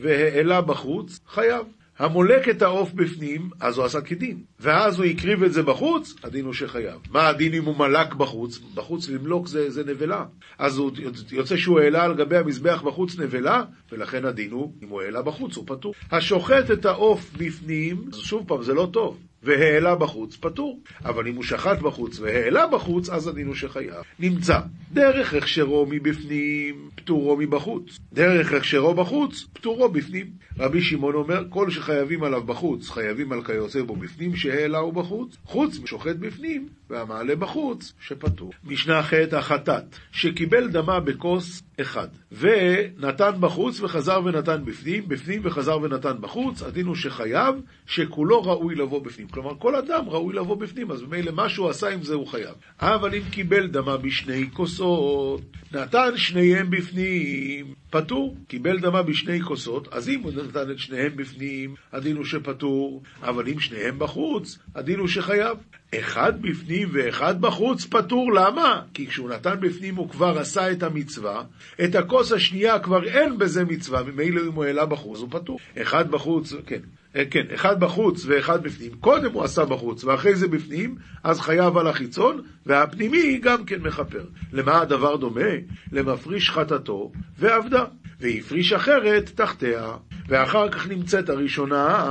והעלה 0.00 0.60
בחוץ, 0.60 1.20
חייב. 1.28 1.66
המולק 1.98 2.48
את 2.48 2.62
העוף 2.62 2.92
בפנים, 2.92 3.50
אז 3.60 3.78
הוא 3.78 3.84
עשה 3.84 4.00
כדין. 4.00 4.42
ואז 4.60 4.98
הוא 4.98 5.06
הקריב 5.06 5.42
את 5.42 5.52
זה 5.52 5.62
בחוץ, 5.62 6.14
הדין 6.24 6.44
הוא 6.44 6.54
שחייב. 6.54 7.00
מה 7.10 7.28
הדין 7.28 7.54
אם 7.54 7.64
הוא 7.64 7.76
מלק 7.76 8.14
בחוץ? 8.14 8.58
בחוץ 8.74 9.08
למלוק 9.08 9.48
זה, 9.48 9.70
זה 9.70 9.84
נבלה. 9.84 10.24
אז 10.58 10.78
הוא 10.78 10.90
יוצא 11.32 11.56
שהוא 11.56 11.80
העלה 11.80 12.04
על 12.04 12.14
גבי 12.14 12.36
המזבח 12.36 12.82
בחוץ 12.82 13.18
נבלה, 13.18 13.62
ולכן 13.92 14.24
הדין 14.24 14.50
הוא, 14.50 14.72
אם 14.82 14.88
הוא 14.88 15.02
העלה 15.02 15.22
בחוץ, 15.22 15.56
הוא 15.56 15.64
פטור. 15.66 15.94
השוחט 16.12 16.70
את 16.72 16.86
העוף 16.86 17.30
בפנים, 17.38 18.04
שוב 18.12 18.44
פעם, 18.48 18.62
זה 18.62 18.74
לא 18.74 18.88
טוב. 18.92 19.18
והעלה 19.42 19.94
בחוץ, 19.94 20.36
פטור. 20.36 20.80
אבל 21.04 21.28
אם 21.28 21.34
הוא 21.34 21.44
שחט 21.44 21.78
בחוץ 21.78 22.20
והעלה 22.20 22.66
בחוץ, 22.66 23.08
אז 23.08 23.26
הדין 23.26 23.46
הוא 23.46 23.54
שחייב. 23.54 23.94
נמצא, 24.18 24.60
דרך 24.92 25.34
הכשרו 25.34 25.86
מבפנים, 25.90 26.88
פטורו 26.94 27.36
מבחוץ. 27.36 27.98
דרך 28.12 28.52
הכשרו 28.52 28.94
בחוץ, 28.94 29.46
פטורו 29.52 29.88
בפנים. 29.88 30.26
רבי 30.58 30.82
שמעון 30.82 31.14
אומר, 31.14 31.44
כל 31.48 31.70
שחייבים 31.70 32.22
עליו 32.22 32.42
בחוץ, 32.42 32.90
חייבים 32.90 33.32
על 33.32 33.44
כיוצא 33.44 33.82
בו 33.82 33.96
בפנים, 33.96 34.36
שהעלה 34.36 34.78
הוא 34.78 34.92
בחוץ, 34.92 35.36
חוץ 35.44 35.78
משוחט 35.78 36.16
בפנים, 36.16 36.68
והמעלה 36.90 37.36
בחוץ, 37.36 37.92
שפטור. 38.00 38.52
משנה 38.64 39.02
ח' 39.02 39.12
החטאת, 39.32 39.84
שקיבל 40.12 40.68
דמה 40.68 41.00
בכוס 41.00 41.62
אחד, 41.80 42.08
ונתן 42.32 43.30
בחוץ 43.40 43.80
וחזר 43.80 44.20
ונתן 44.24 44.64
בפנים, 44.64 45.08
בפנים 45.08 45.40
וחזר 45.44 45.78
ונתן 45.82 46.16
בחוץ, 46.20 46.62
הדין 46.62 46.86
הוא 46.86 46.96
שחייב, 46.96 47.54
שכולו 47.86 48.42
ראוי 48.42 48.74
לבוא 48.74 49.02
בפנים. 49.02 49.28
כלומר, 49.28 49.52
כל 49.58 49.76
אדם 49.76 50.08
ראוי 50.08 50.34
לבוא 50.34 50.56
בפנים, 50.56 50.90
אז 50.90 51.02
ממילא 51.02 51.32
מה 51.32 51.48
שהוא 51.48 51.68
עשה 51.68 51.88
עם 51.88 52.02
זה 52.02 52.14
הוא 52.14 52.26
חייב. 52.26 52.54
אבל 52.80 53.14
אם 53.14 53.22
קיבל 53.30 53.66
דמה 53.66 53.96
בשני 53.96 54.50
כוסות, 54.52 55.40
נתן 55.72 56.10
שניהם 56.16 56.70
בפנים, 56.70 57.74
פטור, 57.90 58.36
קיבל 58.48 58.78
דמה 58.78 59.02
בשני 59.02 59.40
כוסות, 59.40 59.88
אז 59.92 60.08
אם 60.08 60.20
הוא 60.20 60.32
נתן 60.32 60.70
את 60.70 60.78
שניהם 60.78 61.16
בפנים, 61.16 61.74
הדין 61.92 62.16
הוא 62.16 62.24
שפטור, 62.24 63.02
אבל 63.22 63.48
אם 63.48 63.60
שניהם 63.60 63.98
בחוץ, 63.98 64.58
הדין 64.74 64.98
הוא 64.98 65.08
שחייב. 65.08 65.58
אחד 65.94 66.42
בפנים 66.42 66.88
ואחד 66.92 67.40
בחוץ 67.40 67.84
פטור, 67.84 68.32
למה? 68.32 68.82
כי 68.94 69.06
כשהוא 69.06 69.30
נתן 69.30 69.54
בפנים 69.60 69.96
הוא 69.96 70.08
כבר 70.10 70.38
עשה 70.38 70.72
את 70.72 70.82
המצווה, 70.82 71.42
את 71.84 71.94
הכוס 71.94 72.32
השנייה 72.32 72.78
כבר 72.78 73.04
אין 73.04 73.38
בזה 73.38 73.64
מצווה, 73.64 74.02
ממילא 74.02 74.40
אם 74.40 74.52
הוא 74.52 74.64
העלה 74.64 74.86
בחוץ 74.86 75.20
הוא 75.20 75.28
פטור. 75.30 75.58
אחד 75.82 76.10
בחוץ, 76.10 76.52
כן. 76.66 76.80
אה, 77.16 77.24
כן, 77.30 77.46
אחד 77.54 77.80
בחוץ 77.80 78.24
ואחד 78.26 78.62
בפנים. 78.62 78.92
קודם 79.00 79.32
הוא 79.32 79.44
עשה 79.44 79.64
בחוץ 79.64 80.04
ואחרי 80.04 80.36
זה 80.36 80.48
בפנים, 80.48 80.96
אז 81.24 81.40
חייב 81.40 81.76
על 81.76 81.86
החיצון, 81.86 82.42
והפנימי 82.66 83.38
גם 83.38 83.64
כן 83.64 83.82
מכפר. 83.82 84.24
למה 84.52 84.80
הדבר 84.80 85.16
דומה? 85.16 85.50
למפריש 85.92 86.50
חטאתו 86.50 87.12
ועבדה. 87.38 87.84
והפריש 88.20 88.72
אחרת 88.72 89.30
תחתיה, 89.34 89.92
ואחר 90.28 90.68
כך 90.68 90.88
נמצאת 90.88 91.28
הראשונה 91.28 92.04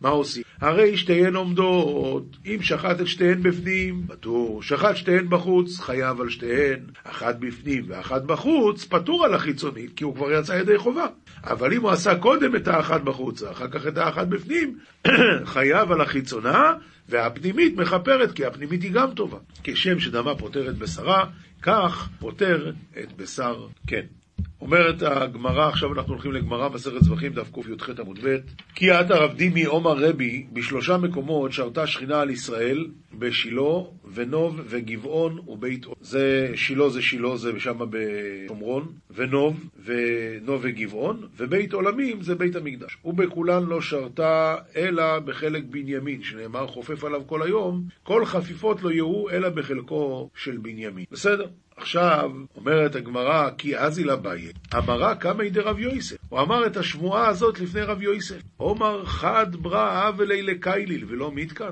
מה 0.00 0.08
עושים? 0.08 0.42
הרי 0.60 0.96
שתיהן 0.96 1.36
עומדות, 1.36 2.36
אם 2.46 2.62
שחט 2.62 3.00
את 3.00 3.06
שתיהן 3.06 3.42
בפנים, 3.42 4.02
פטור. 4.08 4.62
שחט 4.62 4.96
שתיהן 4.96 5.28
בחוץ, 5.28 5.80
חייב 5.80 6.20
על 6.20 6.30
שתיהן. 6.30 6.78
אחת 7.04 7.36
בפנים 7.38 7.84
ואחת 7.88 8.22
בחוץ, 8.22 8.84
פטור 8.84 9.24
על 9.24 9.34
החיצונית, 9.34 9.96
כי 9.96 10.04
הוא 10.04 10.14
כבר 10.14 10.32
יצא 10.32 10.52
ידי 10.52 10.78
חובה. 10.78 11.06
אבל 11.44 11.72
אם 11.72 11.82
הוא 11.82 11.90
עשה 11.90 12.14
קודם 12.14 12.56
את 12.56 12.68
האחת 12.68 13.00
בחוץ, 13.00 13.42
ואחר 13.42 13.68
כך 13.68 13.86
את 13.86 13.98
האחת 13.98 14.26
בפנים, 14.26 14.78
חייב 15.44 15.92
על 15.92 16.00
החיצונה, 16.00 16.74
והפנימית 17.08 17.76
מכפרת, 17.76 18.32
כי 18.32 18.44
הפנימית 18.44 18.82
היא 18.82 18.92
גם 18.92 19.10
טובה. 19.14 19.38
כשם 19.62 20.00
שדמה 20.00 20.34
פותרת 20.34 20.78
בשרה, 20.78 21.24
כך 21.62 22.08
פותר 22.18 22.72
את 23.00 23.12
בשר 23.16 23.66
כן. 23.86 24.19
אומרת 24.60 25.02
הגמרא, 25.02 25.68
עכשיו 25.68 25.92
אנחנו 25.92 26.12
הולכים 26.12 26.32
לגמרא 26.32 26.68
מסכת 26.68 27.02
זבחים, 27.02 27.32
דף 27.32 27.50
קי"ח 27.54 27.90
עמוד 28.00 28.18
ב', 28.22 28.36
כי 28.74 28.92
את 28.92 29.10
הרב 29.10 29.34
דימי 29.34 29.64
עומר 29.64 29.96
רבי, 29.98 30.46
בשלושה 30.52 30.96
מקומות 30.96 31.52
שרתה 31.52 31.86
שכינה 31.86 32.20
על 32.20 32.30
ישראל, 32.30 32.86
בשילה, 33.18 33.70
ונוב, 34.14 34.60
וגבעון, 34.64 35.38
ובית 35.46 35.84
עול. 35.84 35.94
זה 36.00 36.52
שילה 36.54 36.88
זה 36.88 37.02
שילה, 37.02 37.36
זה 37.36 37.52
שם 37.58 37.78
בשומרון, 37.90 38.92
ונוב, 39.10 39.64
ונוב 39.84 40.60
וגבעון, 40.62 41.26
ובית 41.36 41.72
עולמים 41.72 42.22
זה 42.22 42.34
בית 42.34 42.56
המקדש. 42.56 42.96
ובכולן 43.04 43.64
לא 43.64 43.80
שרתה 43.80 44.56
אלא 44.76 45.18
בחלק 45.18 45.64
בנימין, 45.70 46.22
שנאמר 46.22 46.66
חופף 46.66 47.04
עליו 47.04 47.22
כל 47.26 47.42
היום, 47.42 47.84
כל 48.02 48.24
חפיפות 48.24 48.82
לא 48.82 48.90
יהיו 48.90 49.30
אלא 49.30 49.48
בחלקו 49.48 50.30
של 50.34 50.56
בנימין. 50.56 51.04
בסדר? 51.10 51.46
עכשיו, 51.80 52.30
אומרת 52.56 52.96
הגמרא, 52.96 53.50
כי 53.58 53.78
אזי 53.78 54.04
לבעיה, 54.04 54.50
אמרה 54.76 55.14
כמה 55.14 55.44
ידי 55.44 55.60
רב 55.60 55.78
יויסף. 55.78 56.16
הוא 56.28 56.40
אמר 56.40 56.66
את 56.66 56.76
השמועה 56.76 57.28
הזאת 57.28 57.60
לפני 57.60 57.80
רב 57.80 58.02
יויסף. 58.02 58.40
עומר 58.56 59.04
חד 59.04 59.56
ברא 59.56 60.08
אבלי 60.08 60.42
לקייליל 60.42 61.04
ולא 61.08 61.32
מתקן. 61.34 61.70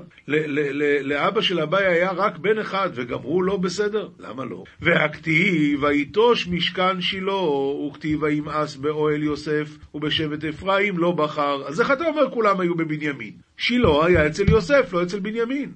לאבא 1.03 1.41
של 1.41 1.59
אביי 1.59 1.85
היה 1.85 2.11
רק 2.11 2.37
בן 2.37 2.59
אחד, 2.59 2.89
וגם 2.93 3.19
הוא 3.21 3.43
לא 3.43 3.57
בסדר. 3.57 4.09
למה 4.19 4.45
לא? 4.45 4.63
והכתיב, 4.81 5.83
ויטוש 5.83 6.47
משכן 6.47 7.01
שילה, 7.01 7.41
וכתיב 7.87 8.23
וימאס 8.23 8.75
באוהל 8.75 9.23
יוסף, 9.23 9.77
ובשבט 9.93 10.43
אפרים 10.43 10.97
לא 10.97 11.11
בחר. 11.11 11.67
אז 11.67 11.81
איך 11.81 11.91
אתה 11.91 12.05
אומר 12.07 12.29
כולם 12.33 12.59
היו 12.59 12.75
בבנימין? 12.75 13.33
שילה 13.57 14.05
היה 14.05 14.27
אצל 14.27 14.49
יוסף, 14.49 14.93
לא 14.93 15.03
אצל 15.03 15.19
בנימין. 15.19 15.71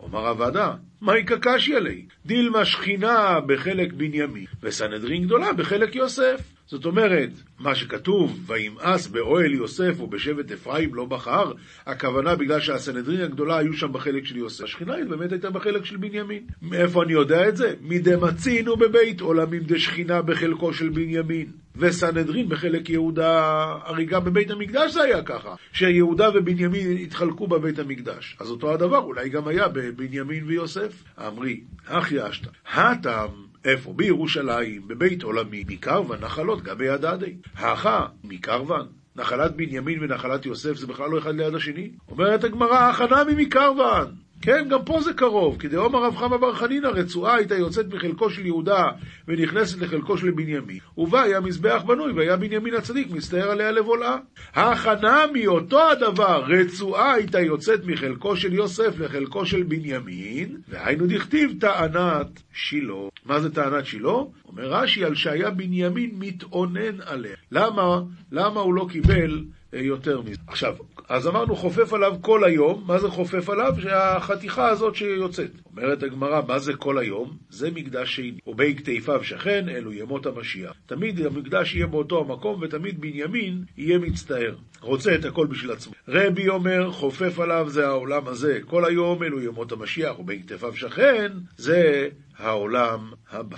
אומר 0.00 0.28
הוועדה, 0.28 0.74
מהי 1.02 1.24
קקשי 1.24 1.74
עלי? 1.76 2.02
דילמה 2.26 2.64
שכינה 2.64 3.40
בחלק 3.46 3.92
בנימין, 3.92 4.44
וסנהדרין 4.62 5.24
גדולה 5.24 5.52
בחלק 5.52 5.94
יוסף. 5.96 6.51
זאת 6.72 6.84
אומרת, 6.84 7.30
מה 7.58 7.74
שכתוב, 7.74 8.40
וימאס 8.46 9.06
באוהל 9.06 9.54
יוסף 9.54 10.00
ובשבט 10.00 10.52
אפרים 10.52 10.94
לא 10.94 11.04
בחר, 11.04 11.52
הכוונה 11.86 12.34
בגלל 12.34 12.60
שהסנהדרין 12.60 13.20
הגדולה 13.20 13.58
היו 13.58 13.72
שם 13.72 13.92
בחלק 13.92 14.24
של 14.24 14.36
יוסף. 14.36 14.64
השכינה 14.64 14.94
היא 14.94 15.04
באמת 15.04 15.32
הייתה 15.32 15.50
בחלק 15.50 15.84
של 15.84 15.96
בנימין. 15.96 16.42
מאיפה 16.62 17.02
אני 17.02 17.12
יודע 17.12 17.48
את 17.48 17.56
זה? 17.56 17.74
מדמצינו 17.80 18.76
בבית 18.76 19.20
עולמים 19.20 19.62
דשכינה 19.62 20.22
בחלקו 20.22 20.72
של 20.74 20.88
בנימין. 20.88 21.46
וסנהדרין 21.76 22.48
בחלק 22.48 22.90
יהודה, 22.90 23.64
הרי 23.84 24.04
גם 24.04 24.24
בבית 24.24 24.50
המקדש 24.50 24.92
זה 24.92 25.02
היה 25.02 25.22
ככה, 25.22 25.54
שיהודה 25.72 26.28
ובנימין 26.34 26.96
התחלקו 26.96 27.46
בבית 27.46 27.78
המקדש. 27.78 28.36
אז 28.40 28.50
אותו 28.50 28.74
הדבר 28.74 28.98
אולי 28.98 29.28
גם 29.28 29.48
היה 29.48 29.68
בבנימין 29.68 30.44
ויוסף. 30.46 31.04
אמרי, 31.18 31.60
אחי 31.86 32.28
אשתא, 32.28 32.50
הטעם 32.74 33.51
איפה? 33.64 33.92
בירושלים, 33.92 34.88
בבית 34.88 35.22
עולמי, 35.22 35.64
מקרוון, 35.68 36.20
נחלות, 36.20 36.62
גם 36.62 36.78
ביד 36.78 37.04
עדי. 37.04 37.34
האחה, 37.56 38.06
מקרוון. 38.24 38.86
נחלת 39.16 39.56
בנימין 39.56 40.02
ונחלת 40.02 40.46
יוסף 40.46 40.76
זה 40.76 40.86
בכלל 40.86 41.10
לא 41.10 41.18
אחד 41.18 41.34
ליד 41.34 41.54
השני? 41.54 41.90
אומרת 42.10 42.44
הגמרא, 42.44 42.90
הכנה 42.90 43.24
ממקרוון. 43.24 44.21
כן, 44.42 44.68
גם 44.68 44.84
פה 44.84 45.00
זה 45.00 45.12
קרוב, 45.12 45.56
כי 45.60 45.68
דאמר 45.68 46.04
רב 46.04 46.16
חמא 46.16 46.36
בר 46.36 46.54
חנינא, 46.54 46.86
רצועה 46.86 47.34
הייתה 47.34 47.54
יוצאת 47.54 47.94
מחלקו 47.94 48.30
של 48.30 48.46
יהודה 48.46 48.84
ונכנסת 49.28 49.78
לחלקו 49.80 50.18
של 50.18 50.30
בנימין, 50.30 50.78
ובה 50.98 51.22
היה 51.22 51.40
מזבח 51.40 51.82
בנוי, 51.86 52.12
והיה 52.12 52.36
בנימין 52.36 52.74
הצדיק 52.74 53.10
מסתער 53.10 53.50
עליה 53.50 53.70
לבולעה. 53.70 54.18
ההכנה 54.54 55.24
מאותו 55.34 55.90
הדבר, 55.90 56.44
רצועה 56.48 57.12
הייתה 57.12 57.40
יוצאת 57.40 57.80
מחלקו 57.86 58.36
של 58.36 58.52
יוסף 58.52 58.98
לחלקו 58.98 59.46
של 59.46 59.62
בנימין, 59.62 60.56
והיינו 60.68 61.06
דכתיב 61.06 61.52
טענת 61.60 62.42
שילה. 62.52 63.08
מה 63.26 63.40
זה 63.40 63.54
טענת 63.54 63.86
שילה? 63.86 64.12
אומר 64.48 64.72
רש"י, 64.72 65.04
על 65.04 65.14
שהיה 65.14 65.50
בנימין 65.50 66.10
מתאונן 66.18 67.00
עליה. 67.06 67.36
למה? 67.52 68.00
למה 68.32 68.60
הוא 68.60 68.74
לא 68.74 68.86
קיבל 68.90 69.44
יותר 69.72 70.20
מזה. 70.20 70.36
עכשיו, 70.46 70.74
אז 71.08 71.28
אמרנו 71.28 71.56
חופף 71.56 71.92
עליו 71.92 72.16
כל 72.20 72.44
היום, 72.44 72.84
מה 72.86 72.98
זה 72.98 73.08
חופף 73.08 73.48
עליו? 73.48 73.74
שהחתיכה 73.82 74.68
הזאת 74.68 74.94
שיוצאת. 74.94 75.50
אומרת 75.70 76.02
הגמרא, 76.02 76.40
מה 76.48 76.58
זה 76.58 76.74
כל 76.74 76.98
היום? 76.98 77.36
זה 77.50 77.70
מקדש 77.70 78.16
שני. 78.16 78.38
ובי 78.46 78.74
כתפיו 78.74 79.24
שכן, 79.24 79.68
אלו 79.68 79.92
ימות 79.92 80.26
המשיח. 80.26 80.72
תמיד 80.86 81.20
המקדש 81.26 81.74
יהיה 81.74 81.86
באותו 81.86 82.20
המקום, 82.20 82.60
ותמיד 82.62 83.00
בנימין 83.00 83.64
יהיה 83.76 83.98
מצטער. 83.98 84.54
רוצה 84.80 85.14
את 85.14 85.24
הכל 85.24 85.46
בשביל 85.46 85.70
עצמו. 85.70 85.92
רבי 86.08 86.48
אומר, 86.48 86.90
חופף 86.92 87.38
עליו 87.38 87.68
זה 87.68 87.86
העולם 87.86 88.28
הזה. 88.28 88.58
כל 88.66 88.84
היום 88.84 89.22
אלו 89.22 89.40
ימות 89.40 89.72
המשיח, 89.72 90.18
ובי 90.18 90.42
כתפיו 90.42 90.76
שכן, 90.76 91.32
זה 91.56 92.08
העולם 92.38 93.10
הבא. 93.30 93.56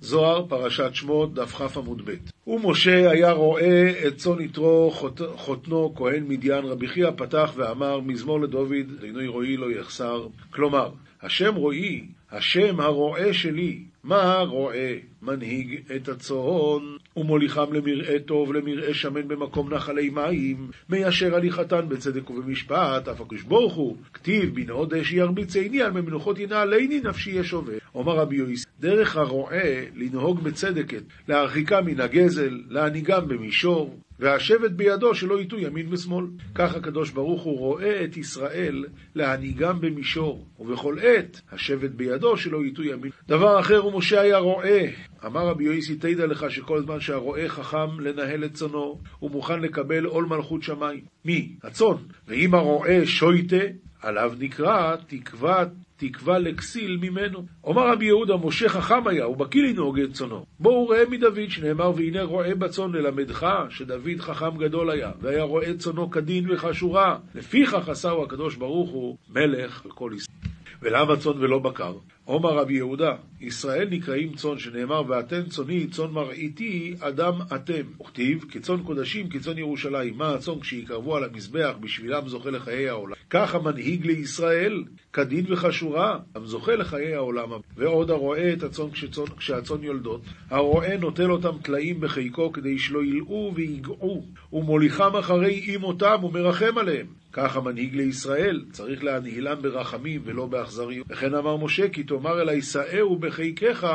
זוהר, 0.00 0.46
פרשת 0.48 0.90
שמות, 0.94 1.34
דף 1.34 1.54
כ 1.54 1.76
עמוד 1.76 2.02
ב. 2.04 2.33
ומשה 2.46 3.10
היה 3.10 3.32
רואה 3.32 4.06
את 4.06 4.16
צאן 4.16 4.40
יתרו, 4.40 4.92
חותנו, 5.36 5.94
כהן 5.96 6.24
מדיין, 6.28 6.64
רבי 6.64 6.88
חייא 6.88 7.10
פתח 7.16 7.52
ואמר, 7.56 8.00
מזמור 8.00 8.40
לדוד, 8.40 8.72
עינוי 9.02 9.26
רועי 9.26 9.56
לא 9.56 9.70
יחסר. 9.70 10.26
כלומר, 10.50 10.90
השם 11.22 11.54
רועי, 11.54 12.04
השם 12.36 12.80
הרועה 12.80 13.32
שלי, 13.32 13.78
מה 14.04 14.38
רועה? 14.38 14.92
מנהיג 15.22 15.80
את 15.96 16.08
הצאן, 16.08 16.96
ומוליכם 17.16 17.72
למרעה 17.72 18.18
טוב, 18.18 18.52
למרעה 18.52 18.94
שמן 18.94 19.28
במקום 19.28 19.74
נחלי 19.74 20.10
מים, 20.10 20.70
מיישר 20.88 21.34
הליכתן 21.34 21.88
בצדק 21.88 22.30
ובמשפט, 22.30 23.08
אף 23.08 23.20
הקדוש 23.20 23.42
ברוך 23.42 23.74
הוא, 23.74 23.96
כתיב 24.12 24.54
בנאות 24.54 24.92
אש 24.92 25.12
ירביץ 25.12 25.56
עיני, 25.56 25.82
על 25.82 25.92
ממנוחות 25.92 26.38
ינעלני 26.38 27.00
נפשי 27.04 27.30
ישווה. 27.30 27.74
אומר 27.94 28.16
רבי 28.16 28.36
יויס, 28.36 28.66
דרך 28.80 29.16
הרועה 29.16 29.84
לנהוג 29.94 30.40
בצדקת, 30.40 31.02
להרחיקם 31.28 31.86
מן 31.86 32.00
הגזל, 32.00 32.60
להנהיגם 32.68 33.28
במישור, 33.28 33.98
והשבט 34.18 34.70
בידו 34.70 35.14
שלא 35.14 35.40
יטו 35.40 35.58
ימין 35.58 35.86
ושמאל. 35.90 36.26
כך 36.54 36.74
הקדוש 36.74 37.10
ברוך 37.10 37.42
הוא 37.42 37.58
רואה 37.58 38.04
את 38.04 38.16
ישראל 38.16 38.84
להנהיגם 39.14 39.80
במישור, 39.80 40.46
ובכל 40.58 40.96
עת 41.02 41.40
השבט 41.52 41.90
בידו 41.90 42.36
שלא 42.36 42.64
יטו 42.64 42.82
ימין. 42.82 43.10
דבר 43.28 43.60
אחר 43.60 43.86
ומשה 43.86 44.20
היה 44.20 44.38
רואה. 44.38 44.90
אמר 45.26 45.46
רבי 45.48 45.64
יויסי, 45.64 45.96
תדע 45.96 46.26
לך 46.26 46.50
שכל 46.50 46.82
זמן 46.82 47.00
שהרועה 47.00 47.48
חכם 47.48 48.00
לנהל 48.00 48.44
את 48.44 48.54
צונו, 48.54 49.00
הוא 49.18 49.30
מוכן 49.30 49.60
לקבל 49.60 50.04
עול 50.04 50.26
מלכות 50.26 50.62
שמיים. 50.62 51.00
מי? 51.24 51.52
הצאן. 51.62 51.96
ואם 52.28 52.54
הרועה 52.54 53.06
שויטה, 53.06 53.56
עליו 54.02 54.32
נקרא 54.38 54.96
תקוות 55.06 55.68
תקווה 55.96 56.38
לכסיל 56.38 56.98
ממנו. 57.02 57.44
אומר 57.64 57.92
רבי 57.92 58.04
יהודה, 58.04 58.36
משה 58.36 58.68
חכם 58.68 59.06
היה, 59.06 59.28
ובקיא 59.28 59.62
לנהוג 59.62 60.00
את 60.00 60.12
צונו. 60.12 60.44
בואו 60.60 60.88
ראה 60.88 61.02
מדוד, 61.10 61.48
שנאמר, 61.48 61.92
והנה 61.96 62.22
רועה 62.22 62.54
בצאן 62.54 62.92
ללמדך, 62.92 63.46
שדוד 63.70 64.20
חכם 64.20 64.58
גדול 64.58 64.90
היה, 64.90 65.10
והיה 65.20 65.42
רועה 65.42 65.74
צונו 65.78 66.10
כדין 66.10 66.50
וכשורה. 66.50 67.18
לפיכך 67.34 67.88
עשהו 67.88 68.22
הקדוש 68.22 68.56
ברוך 68.56 68.90
הוא 68.90 69.16
מלך 69.30 69.84
על 69.84 69.90
כל 69.90 70.12
ישראל. 70.14 70.53
ולמה 70.84 71.16
צאן 71.16 71.32
ולא 71.38 71.58
בקר? 71.58 71.94
עומר 72.24 72.58
רבי 72.58 72.74
יהודה, 72.74 73.12
ישראל 73.40 73.88
נקראים 73.90 74.34
צאן, 74.34 74.58
שנאמר, 74.58 75.02
ואתם 75.08 75.42
צאני, 75.48 75.86
צאן 75.86 76.10
מרעיתי, 76.10 76.94
אדם 77.00 77.32
אתם. 77.54 77.82
וכתיב, 78.00 78.44
כצאן 78.50 78.82
קודשים, 78.82 79.28
כצאן 79.28 79.58
ירושלים. 79.58 80.18
מה 80.18 80.34
הצאן 80.34 80.60
כשיקרבו 80.60 81.16
על 81.16 81.24
המזבח, 81.24 81.74
בשבילם 81.80 82.28
זוכה 82.28 82.50
לחיי 82.50 82.88
העולם. 82.88 83.14
ככה 83.30 83.58
מנהיג 83.58 84.06
לישראל, 84.06 84.84
כדין 85.12 85.44
וכשורה, 85.48 86.18
גם 86.36 86.46
זוכה 86.46 86.76
לחיי 86.76 87.14
העולם. 87.14 87.48
ועוד 87.76 88.10
הרואה 88.10 88.52
את 88.52 88.62
הצאן 88.62 88.90
כשהצאן 89.38 89.82
יולדות, 89.82 90.20
הרואה 90.50 90.96
נוטל 90.96 91.30
אותם 91.30 91.58
טלאים 91.62 92.00
בחיקו, 92.00 92.52
כדי 92.52 92.78
שלא 92.78 93.04
ילאו 93.04 93.52
ויגעו, 93.54 94.24
ומוליכם 94.52 95.16
אחרי 95.16 95.76
אמותם 95.76 96.24
ומרחם 96.24 96.78
עליהם. 96.78 97.23
כך 97.36 97.56
המנהיג 97.56 97.96
לישראל, 97.96 98.64
צריך 98.72 99.04
להנהילם 99.04 99.62
ברחמים 99.62 100.20
ולא 100.24 100.46
באכזריות. 100.46 101.06
וכן 101.10 101.34
אמר 101.34 101.56
משה, 101.56 101.88
כי 101.88 102.02
תאמר 102.02 102.40
אלי 102.40 102.62
שאהו 102.62 103.16
בחיקך 103.16 103.86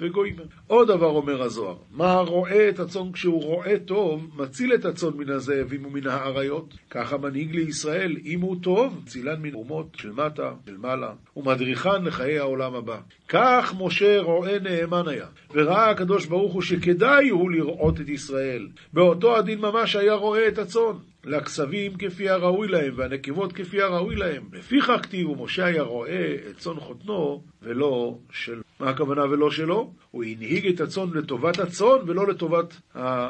וגוימר. 0.00 0.44
עוד 0.66 0.88
דבר 0.88 1.06
אומר 1.06 1.42
הזוהר, 1.42 1.76
מה 1.90 2.14
רואה 2.14 2.68
את 2.68 2.80
הצאן 2.80 3.12
כשהוא 3.12 3.42
רואה 3.42 3.78
טוב, 3.78 4.30
מציל 4.36 4.74
את 4.74 4.84
הצאן 4.84 5.10
מן 5.16 5.30
הזאבים 5.30 5.86
ומן 5.86 6.06
האריות. 6.06 6.74
ככה 6.90 7.16
מנהיג 7.16 7.54
לישראל, 7.54 8.16
אם 8.24 8.40
הוא 8.40 8.56
טוב, 8.62 9.02
צילן 9.06 9.42
מן 9.42 9.54
אומות 9.54 9.86
של 9.96 10.12
מטה, 10.12 10.52
של 10.66 10.76
מעלה, 10.76 11.12
ומדריכן 11.36 12.04
לחיי 12.04 12.38
העולם 12.38 12.74
הבא. 12.74 12.98
כך 13.28 13.74
משה 13.78 14.20
רואה 14.20 14.58
נאמן 14.58 15.08
היה, 15.08 15.26
וראה 15.54 15.90
הקדוש 15.90 16.26
ברוך 16.26 16.52
הוא 16.52 16.62
שכדאי 16.62 17.28
הוא 17.28 17.50
לראות 17.50 18.00
את 18.00 18.08
ישראל. 18.08 18.68
באותו 18.92 19.36
הדין 19.36 19.58
ממש 19.58 19.96
היה 19.96 20.14
רואה 20.14 20.48
את 20.48 20.58
הצאן. 20.58 20.94
לכסבים 21.24 21.96
כפי 21.96 22.28
הראוי 22.28 22.68
להם, 22.68 22.94
והנקבות 22.96 23.52
כפי 23.52 23.82
הראוי 23.82 24.16
להם. 24.16 24.42
לפיכך 24.52 24.98
כתיבו, 25.02 25.44
משה 25.44 25.64
היה 25.64 25.82
רואה 25.82 26.36
את 26.50 26.56
צאן 26.58 26.80
חותנו, 26.80 27.42
ולא 27.62 28.18
שלו. 28.30 28.62
מה 28.80 28.90
הכוונה 28.90 29.24
ולא 29.24 29.50
שלו? 29.50 29.92
הוא 30.10 30.24
הנהיג 30.24 30.66
את 30.66 30.80
הצאן 30.80 31.10
לטובת 31.14 31.58
הצאן, 31.58 31.96
ולא 32.06 32.28
לטובת... 32.28 32.80
ה... 32.94 33.28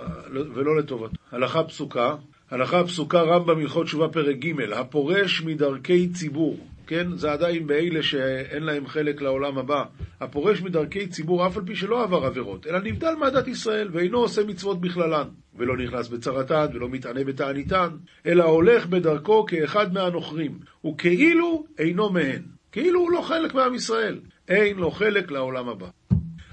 ולא 0.55 0.77
לטובת. 0.77 1.11
הלכה 1.33 1.65
פסוקה, 1.65 2.15
הלכה 2.51 2.85
פסוקה 2.85 3.23
רמב"ם 3.23 3.59
הלכות 3.59 3.87
תשובה 3.87 4.09
פרק 4.09 4.37
ג' 4.37 4.73
הפורש 4.73 5.43
מדרכי 5.43 6.09
ציבור. 6.09 6.59
כן? 6.87 7.17
זה 7.17 7.33
עדיין 7.33 7.67
באלה 7.67 8.03
שאין 8.03 8.63
להם 8.63 8.87
חלק 8.87 9.23
לעולם 9.23 9.59
הבא. 9.59 9.85
הפורש 10.21 10.63
מדרכי 10.63 11.07
ציבור, 11.07 11.47
אף 11.47 11.57
על 11.57 11.63
פי 11.67 11.77
שלא 11.77 12.03
עבר 12.03 12.25
עבירות, 12.27 12.67
אלא 12.67 12.79
נבדל 12.79 13.15
מעדת 13.19 13.49
ישראל, 13.49 13.89
ואינו 13.93 14.19
עושה 14.19 14.45
מצוות 14.45 14.81
בכללן, 14.81 15.29
ולא 15.57 15.77
נכנס 15.77 16.09
בצרתן, 16.09 16.67
ולא 16.75 16.89
מתענה 16.89 17.25
בתעניתן, 17.25 17.89
אלא 18.27 18.45
הולך 18.45 18.87
בדרכו 18.87 19.47
כאחד 19.47 19.95
מהנוכרים, 19.95 20.59
וכאילו 20.87 21.65
אינו 21.79 22.11
מהן. 22.11 22.43
כאילו 22.73 23.01
הוא 23.01 23.13
לא 23.13 23.23
חלק 23.23 23.55
מעם 23.55 23.75
ישראל. 23.75 24.21
אין 24.49 24.77
לו 24.77 24.91
חלק 24.91 25.31
לעולם 25.31 25.69
הבא. 25.69 25.87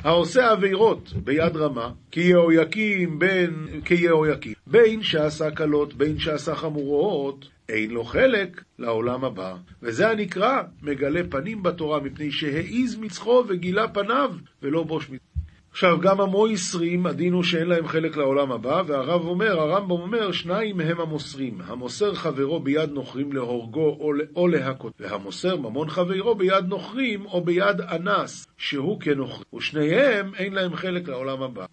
העושה 0.04 0.52
עבירות 0.52 1.14
ביד 1.24 1.56
רמה, 1.56 1.92
כיהויקים 2.12 3.20
בין, 3.20 3.68
כיהויקים, 3.86 4.54
בין 4.68 5.04
שעשה 5.04 5.52
קלות, 5.52 5.94
בין 5.94 6.20
שעשה 6.20 6.56
חמורות, 6.56 7.48
אין 7.72 7.92
לו 7.92 8.04
חלק 8.04 8.64
לעולם 8.80 9.24
הבא. 9.24 9.56
וזה 9.82 10.10
הנקרא 10.10 10.62
מגלה 10.82 11.22
פנים 11.30 11.64
בתורה, 11.64 12.00
מפני 12.00 12.32
שהעיז 12.32 12.96
מצחו 12.96 13.44
וגילה 13.48 13.88
פניו, 13.88 14.32
ולא 14.62 14.84
בוש 14.84 15.10
מצחו. 15.10 15.32
עכשיו, 15.72 16.00
גם 16.02 16.22
המויסרים, 16.22 17.06
הדין 17.06 17.34
הוא 17.34 17.44
שאין 17.44 17.68
להם 17.68 17.88
חלק 17.88 18.18
לעולם 18.18 18.52
הבא, 18.52 18.84
והרב 18.88 19.22
אומר, 19.22 19.60
הרמב"ם 19.60 19.92
אומר, 19.92 20.32
שניים 20.32 20.80
הם 20.80 21.02
המוסרים. 21.02 21.62
המוסר 21.62 22.14
חברו 22.14 22.60
ביד 22.60 22.90
נוכרים 22.90 23.34
להורגו 23.34 23.98
או, 24.36 24.48
להכות, 24.48 24.94
והמוסר 25.00 25.58
ממון 25.58 25.90
חברו 25.90 26.36
ביד 26.36 26.66
נוכרים 26.68 27.26
או 27.26 27.44
ביד 27.44 27.82
אנס, 27.82 28.48
שהוא 28.58 29.02
כנוכרי. 29.02 29.46
ושניהם 29.56 30.36
אין 30.36 30.54
להם 30.54 30.76
חלק 30.76 31.08
לעולם 31.10 31.42
הבא. 31.42 31.66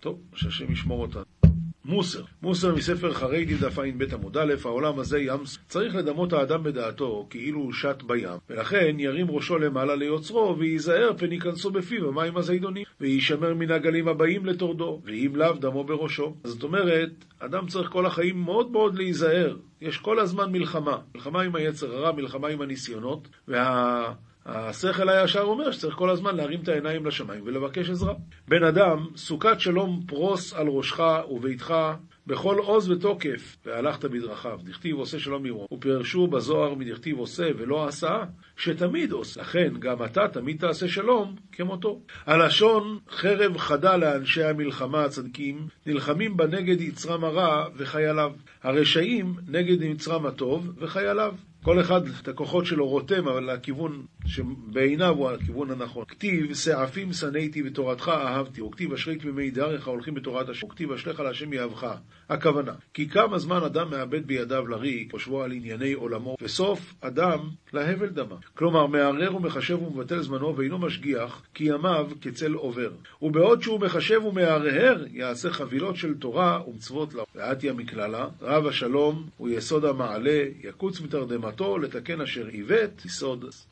טוב, 0.00 0.18
שהשם 0.34 0.72
ישמור 0.72 1.02
אותנו. 1.02 1.33
מוסר, 1.84 2.22
מוסר 2.42 2.74
מספר 2.74 3.12
חריידי 3.12 3.54
דף 3.54 3.78
ע"ב 3.78 4.14
עמוד 4.14 4.36
א', 4.36 4.54
העולם 4.64 4.98
הזה 4.98 5.18
ים, 5.18 5.40
צריך 5.68 5.94
לדמות 5.94 6.32
האדם 6.32 6.62
בדעתו 6.62 7.26
כאילו 7.30 7.60
הוא 7.60 7.72
שט 7.72 8.02
בים, 8.02 8.38
ולכן 8.50 8.96
ירים 8.98 9.30
ראשו 9.30 9.58
למעלה 9.58 9.94
ליוצרו, 9.94 10.56
וייזהר 10.58 11.10
פן 11.18 11.32
ייכנסו 11.32 11.70
בפיו 11.70 12.08
המים 12.08 12.36
הזידונים, 12.36 12.84
ויישמר 13.00 13.54
מן 13.54 13.70
הגלים 13.70 14.08
הבאים 14.08 14.46
לטורדו, 14.46 15.00
ואם 15.04 15.32
לאו 15.36 15.52
דמו 15.52 15.84
בראשו. 15.84 16.34
זאת 16.44 16.62
אומרת, 16.62 17.10
אדם 17.38 17.66
צריך 17.66 17.90
כל 17.90 18.06
החיים 18.06 18.42
מאוד 18.42 18.70
מאוד 18.70 18.94
להיזהר, 18.94 19.56
יש 19.80 19.98
כל 19.98 20.20
הזמן 20.20 20.52
מלחמה, 20.52 20.98
מלחמה 21.14 21.42
עם 21.42 21.54
היצר 21.54 21.96
הרע, 21.96 22.12
מלחמה 22.12 22.48
עם 22.48 22.60
הניסיונות, 22.60 23.28
וה... 23.48 24.12
השכל 24.46 25.08
הישר 25.08 25.42
אומר 25.42 25.70
שצריך 25.70 25.94
כל 25.94 26.10
הזמן 26.10 26.36
להרים 26.36 26.60
את 26.62 26.68
העיניים 26.68 27.06
לשמיים 27.06 27.42
ולבקש 27.44 27.90
עזרה. 27.90 28.14
בן 28.48 28.64
אדם, 28.64 29.06
סוכת 29.16 29.60
שלום 29.60 30.02
פרוס 30.06 30.52
על 30.52 30.68
ראשך 30.68 31.00
וביתך 31.30 31.74
בכל 32.26 32.58
עוז 32.58 32.90
ותוקף, 32.90 33.56
והלכת 33.66 34.04
בדרכיו. 34.04 34.58
דכתיב 34.64 34.96
עושה 34.96 35.18
שלום 35.18 35.46
עמו. 35.46 35.66
ופרשו 35.72 36.26
בזוהר 36.26 36.74
מדכתיב 36.74 37.18
עושה 37.18 37.50
ולא 37.58 37.88
עשה, 37.88 38.24
שתמיד 38.56 39.12
עושה. 39.12 39.40
לכן 39.40 39.72
גם 39.78 40.04
אתה 40.04 40.28
תמיד 40.28 40.60
תעשה 40.60 40.88
שלום 40.88 41.34
כמותו. 41.52 42.00
הלשון 42.26 42.98
חרב 43.10 43.58
חדה 43.58 43.96
לאנשי 43.96 44.42
המלחמה 44.42 45.04
הצדקים, 45.04 45.66
נלחמים 45.86 46.36
בה 46.36 46.46
נגד 46.46 46.80
יצרם 46.80 47.24
הרע 47.24 47.64
וחייליו. 47.76 48.32
הרשעים 48.62 49.34
נגד 49.48 49.82
יצרם 49.82 50.26
הטוב 50.26 50.72
וחייליו. 50.78 51.34
כל 51.64 51.80
אחד 51.80 52.00
את 52.22 52.28
הכוחות 52.28 52.66
שלו 52.66 52.88
רותם, 52.88 53.28
אבל 53.28 53.50
הכיוון 53.50 54.02
שבעיניו 54.26 55.14
הוא 55.14 55.30
הכיוון 55.30 55.70
הנכון. 55.70 56.04
כתיב, 56.08 56.54
שעפים 56.54 57.12
שנאתי 57.12 57.62
ותורתך 57.66 58.08
אהבתי, 58.08 58.60
וכתיב 58.60 58.92
אשרי 58.92 59.16
תמימי 59.16 59.50
דרך 59.50 59.86
ההולכים 59.86 60.14
בתורת 60.14 60.48
השם, 60.48 60.66
וכתיב 60.66 60.92
אשליך 60.92 61.20
להשם 61.20 61.52
יאהבך. 61.52 61.94
הכוונה, 62.28 62.72
כי 62.94 63.08
כמה 63.08 63.38
זמן 63.38 63.62
אדם 63.62 63.90
מאבד 63.90 64.26
בידיו 64.26 64.66
לריק, 64.66 65.10
חושבו 65.10 65.42
על 65.42 65.52
ענייני 65.52 65.92
עולמו, 65.92 66.36
וסוף 66.42 66.94
אדם 67.00 67.38
להבל 67.72 68.06
דמה. 68.06 68.36
כלומר, 68.54 68.86
מערער 68.86 69.36
ומחשב 69.36 69.82
ומבטל 69.82 70.22
זמנו, 70.22 70.56
ואינו 70.56 70.78
משגיח, 70.78 71.42
כי 71.54 71.64
ימיו 71.64 72.10
כצל 72.20 72.52
עובר. 72.52 72.90
ובעוד 73.22 73.62
שהוא 73.62 73.80
מחשב 73.80 74.24
ומהרהר, 74.24 75.04
יעשה 75.12 75.50
חבילות 75.50 75.96
של 75.96 76.14
תורה 76.14 76.60
ומצוות 76.68 77.14
לה. 77.14 77.22
ועתיה 77.34 77.72
מקללה, 77.72 78.28
רב 78.42 78.66
השלום 78.66 79.28
הוא 79.36 79.48
יסוד 79.48 79.84
המעלה, 79.84 80.44
יקוץ 80.62 81.00
מתרדמתו 81.00 81.78
לתקן 81.78 82.20
אשר 82.20 82.46
עיוות, 82.46 83.04
יסוד 83.04 83.44